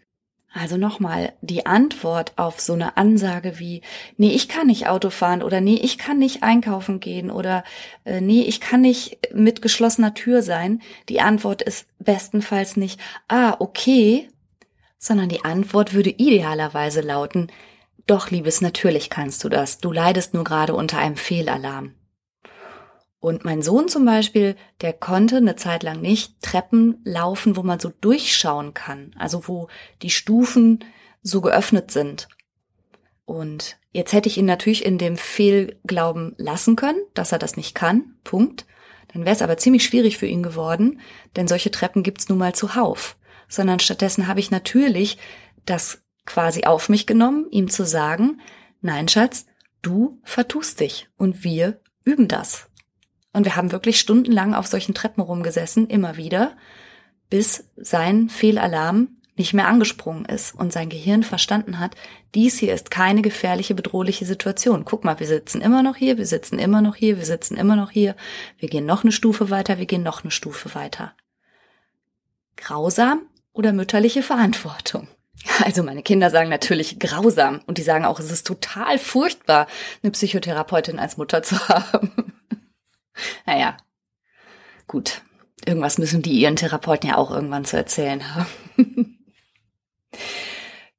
Also 0.57 0.77
nochmal, 0.77 1.33
die 1.41 1.67
Antwort 1.67 2.33
auf 2.37 2.61
so 2.61 2.75
eine 2.75 2.97
Ansage 2.97 3.59
wie, 3.59 3.83
nee, 4.17 4.31
ich 4.31 4.49
kann 4.49 4.69
nicht 4.69 4.87
Auto 4.87 5.11
fahren 5.11 5.43
oder 5.43 5.61
nee, 5.61 5.75
ich 5.75 5.99
kann 5.99 6.19
nicht 6.19 6.45
einkaufen 6.45 7.01
gehen 7.01 7.33
oder 7.33 7.65
äh, 8.05 8.21
nee, 8.21 8.43
ich 8.43 8.61
kann 8.61 8.81
nicht 8.81 9.19
mit 9.35 9.63
geschlossener 9.63 10.15
Tür 10.15 10.43
sein, 10.43 10.81
die 11.09 11.21
Antwort 11.21 11.61
ist 11.61 11.89
bestenfalls 11.99 12.77
nicht, 12.77 13.01
ah, 13.27 13.57
okay, 13.59 14.29
sondern 14.97 15.29
die 15.29 15.45
Antwort 15.45 15.93
würde 15.93 16.11
idealerweise 16.11 17.01
lauten, 17.01 17.51
doch, 18.07 18.31
Liebes, 18.31 18.61
natürlich 18.61 19.11
kannst 19.11 19.43
du 19.45 19.49
das. 19.49 19.79
Du 19.79 19.93
leidest 19.93 20.35
nur 20.35 20.45
gerade 20.45 20.75
unter 20.75 20.99
einem 20.99 21.17
Fehlalarm. 21.17 21.95
Und 23.21 23.45
mein 23.45 23.63
Sohn 23.63 23.89
zum 23.89 24.05
Beispiel, 24.05 24.55
der 24.83 24.93
konnte 24.93 25.39
eine 25.39 25.57
Zeit 25.57 25.83
lang 25.83 26.03
nicht 26.03 26.43
Treppen 26.43 27.01
laufen, 27.05 27.57
wo 27.57 27.63
man 27.63 27.81
so 27.81 27.91
durchschauen 28.01 28.75
kann, 28.75 29.15
also 29.19 29.49
wo 29.49 29.69
die 30.03 30.11
Stufen 30.11 30.85
so 31.23 31.41
geöffnet 31.41 31.91
sind. 31.91 32.29
Und 33.25 33.79
jetzt 33.93 34.13
hätte 34.13 34.29
ich 34.29 34.37
ihn 34.37 34.45
natürlich 34.45 34.85
in 34.85 34.99
dem 34.99 35.17
Fehlglauben 35.17 36.35
lassen 36.37 36.77
können, 36.77 37.01
dass 37.15 37.33
er 37.33 37.39
das 37.39 37.57
nicht 37.57 37.75
kann. 37.75 38.17
Punkt. 38.25 38.67
Dann 39.15 39.25
wäre 39.25 39.35
es 39.35 39.41
aber 39.41 39.57
ziemlich 39.57 39.85
schwierig 39.85 40.19
für 40.19 40.27
ihn 40.27 40.43
geworden, 40.43 41.01
denn 41.37 41.49
solche 41.49 41.71
Treppen 41.71 42.03
gibt's 42.03 42.29
nun 42.29 42.39
mal 42.39 42.55
zuhauf 42.55 43.17
sondern 43.49 43.81
stattdessen 43.81 44.27
habe 44.27 44.41
ich 44.41 44.51
natürlich 44.51 45.19
das 45.67 46.03
quasi 46.27 46.65
auf 46.65 46.89
mich 46.89 47.07
genommen, 47.07 47.47
ihm 47.51 47.69
zu 47.69 47.85
sagen, 47.85 48.41
nein, 48.81 49.09
Schatz, 49.09 49.47
du 49.83 50.21
vertust 50.23 50.81
dich 50.81 51.09
und 51.17 51.45
wir 51.45 51.81
üben 52.05 52.29
das. 52.29 52.69
Und 53.33 53.45
wir 53.45 53.57
haben 53.57 53.73
wirklich 53.73 53.99
stundenlang 53.99 54.55
auf 54.55 54.67
solchen 54.67 54.95
Treppen 54.95 55.23
rumgesessen, 55.23 55.89
immer 55.89 56.17
wieder, 56.17 56.57
bis 57.31 57.71
sein 57.77 58.29
Fehlalarm 58.29 59.09
nicht 59.37 59.53
mehr 59.53 59.67
angesprungen 59.67 60.25
ist 60.27 60.55
und 60.55 60.73
sein 60.73 60.89
Gehirn 60.89 61.25
verstanden 61.25 61.81
hat, 61.81 61.97
dies 62.37 62.59
hier 62.59 62.73
ist 62.73 62.93
keine 62.93 63.21
gefährliche, 63.21 63.75
bedrohliche 63.75 64.25
Situation. 64.25 64.85
Guck 64.85 65.03
mal, 65.05 65.19
wir 65.19 65.27
sitzen 65.27 65.61
immer 65.61 65.83
noch 65.83 65.97
hier, 65.97 66.19
wir 66.19 66.27
sitzen 66.27 66.61
immer 66.61 66.81
noch 66.81 66.95
hier, 66.95 67.17
wir 67.19 67.25
sitzen 67.25 67.57
immer 67.57 67.75
noch 67.75 67.91
hier, 67.91 68.15
wir 68.59 68.69
gehen 68.69 68.87
noch 68.87 69.03
eine 69.03 69.11
Stufe 69.11 69.51
weiter, 69.51 69.79
wir 69.79 69.87
gehen 69.87 70.05
noch 70.05 70.23
eine 70.23 70.31
Stufe 70.31 70.77
weiter. 70.77 71.15
Grausam, 72.57 73.23
oder 73.55 73.73
mütterliche 73.73 74.23
Verantwortung. 74.23 75.09
Also 75.63 75.83
meine 75.83 76.03
Kinder 76.03 76.31
sagen 76.31 76.49
natürlich 76.49 76.99
grausam 76.99 77.61
und 77.67 77.79
die 77.79 77.83
sagen 77.83 78.05
auch, 78.05 78.19
es 78.19 78.31
ist 78.31 78.47
total 78.47 78.99
furchtbar, 78.99 79.67
eine 80.03 80.13
Psychotherapeutin 80.13 80.99
als 80.99 81.17
Mutter 81.17 81.43
zu 81.43 81.59
haben. 81.69 82.33
naja, 83.47 83.77
gut. 84.87 85.23
Irgendwas 85.67 85.97
müssen 85.97 86.21
die 86.21 86.33
ihren 86.33 86.57
Therapeuten 86.57 87.09
ja 87.09 87.17
auch 87.17 87.31
irgendwann 87.31 87.65
zu 87.65 87.77
erzählen 87.77 88.35
haben. 88.35 88.49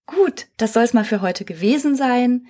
gut, 0.08 0.48
das 0.58 0.74
soll 0.74 0.84
es 0.84 0.94
mal 0.94 1.06
für 1.06 1.22
heute 1.22 1.46
gewesen 1.46 1.96
sein. 1.96 2.48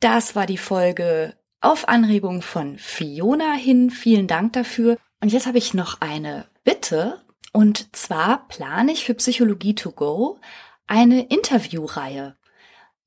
Das 0.00 0.34
war 0.34 0.46
die 0.46 0.58
Folge 0.58 1.36
auf 1.60 1.88
Anregung 1.88 2.42
von 2.42 2.78
Fiona 2.78 3.52
hin. 3.52 3.90
Vielen 3.90 4.26
Dank 4.26 4.54
dafür. 4.54 4.98
Und 5.20 5.32
jetzt 5.32 5.46
habe 5.46 5.58
ich 5.58 5.72
noch 5.72 6.00
eine 6.00 6.46
Bitte 6.64 7.22
und 7.52 7.94
zwar 7.94 8.48
plane 8.48 8.92
ich 8.92 9.04
für 9.04 9.14
Psychologie 9.14 9.74
to 9.74 9.92
go 9.92 10.40
eine 10.86 11.26
Interviewreihe. 11.26 12.36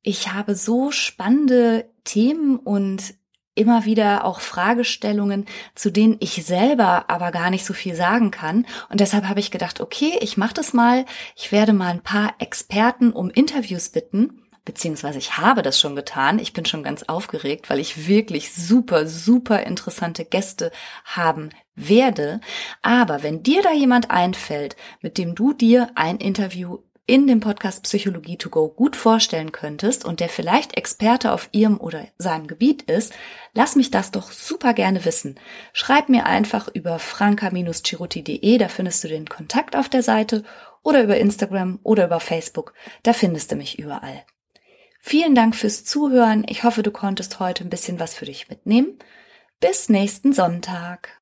Ich 0.01 0.31
habe 0.33 0.55
so 0.55 0.91
spannende 0.91 1.89
Themen 2.03 2.57
und 2.57 3.15
immer 3.55 3.85
wieder 3.85 4.25
auch 4.25 4.41
Fragestellungen, 4.41 5.45
zu 5.73 5.91
denen 5.91 6.17
ich 6.19 6.45
selber 6.45 7.09
aber 7.09 7.31
gar 7.31 7.49
nicht 7.49 7.65
so 7.65 7.73
viel 7.73 7.95
sagen 7.95 8.29
kann. 8.29 8.67
Und 8.89 8.99
deshalb 8.99 9.27
habe 9.27 9.39
ich 9.39 9.49
gedacht, 9.49 9.79
okay, 9.79 10.17
ich 10.21 10.37
mache 10.37 10.53
das 10.53 10.73
mal. 10.73 11.05
Ich 11.35 11.51
werde 11.51 11.73
mal 11.73 11.91
ein 11.91 12.03
paar 12.03 12.35
Experten 12.39 13.11
um 13.11 13.29
Interviews 13.29 13.89
bitten 13.89 14.41
beziehungsweise 14.65 15.19
ich 15.19 15.37
habe 15.37 15.61
das 15.61 15.79
schon 15.79 15.95
getan. 15.95 16.39
Ich 16.39 16.51
bin 16.51 16.65
schon 16.65 16.83
ganz 16.83 17.03
aufgeregt, 17.03 17.69
weil 17.69 17.79
ich 17.79 18.07
wirklich 18.07 18.51
super, 18.51 19.07
super 19.07 19.63
interessante 19.63 20.25
Gäste 20.25 20.71
haben 21.05 21.51
werde. 21.75 22.41
Aber 22.81 23.21
wenn 23.23 23.43
dir 23.43 23.61
da 23.61 23.71
jemand 23.71 24.09
einfällt, 24.09 24.75
mit 25.01 25.17
dem 25.19 25.35
du 25.35 25.53
dir 25.53 25.91
ein 25.93 26.17
Interview 26.17 26.79
in 27.07 27.27
dem 27.27 27.39
Podcast 27.39 27.83
Psychologie 27.83 28.37
to 28.37 28.49
go 28.49 28.67
gut 28.67 28.95
vorstellen 28.95 29.51
könntest 29.51 30.05
und 30.05 30.19
der 30.19 30.29
vielleicht 30.29 30.75
Experte 30.75 31.31
auf 31.31 31.49
ihrem 31.51 31.79
oder 31.79 32.07
seinem 32.17 32.47
Gebiet 32.47 32.83
ist, 32.83 33.13
lass 33.53 33.75
mich 33.75 33.91
das 33.91 34.11
doch 34.11 34.31
super 34.31 34.73
gerne 34.73 35.05
wissen. 35.05 35.39
Schreib 35.73 36.09
mir 36.09 36.25
einfach 36.25 36.67
über 36.67 36.97
franka-chiruti.de, 36.97 38.57
da 38.57 38.67
findest 38.67 39.03
du 39.03 39.07
den 39.07 39.27
Kontakt 39.27 39.75
auf 39.75 39.89
der 39.89 40.03
Seite, 40.03 40.43
oder 40.85 41.03
über 41.03 41.17
Instagram 41.17 41.79
oder 41.83 42.05
über 42.05 42.19
Facebook, 42.19 42.73
da 43.03 43.11
findest 43.13 43.51
du 43.51 43.55
mich 43.55 43.79
überall. 43.79 44.23
Vielen 45.01 45.35
Dank 45.35 45.55
fürs 45.55 45.83
Zuhören. 45.83 46.45
Ich 46.47 46.63
hoffe, 46.63 46.81
du 46.83 46.91
konntest 46.91 47.39
heute 47.39 47.63
ein 47.63 47.69
bisschen 47.69 47.99
was 47.99 48.13
für 48.13 48.25
dich 48.25 48.49
mitnehmen. 48.49 48.97
Bis 49.59 49.89
nächsten 49.89 50.33
Sonntag. 50.33 51.21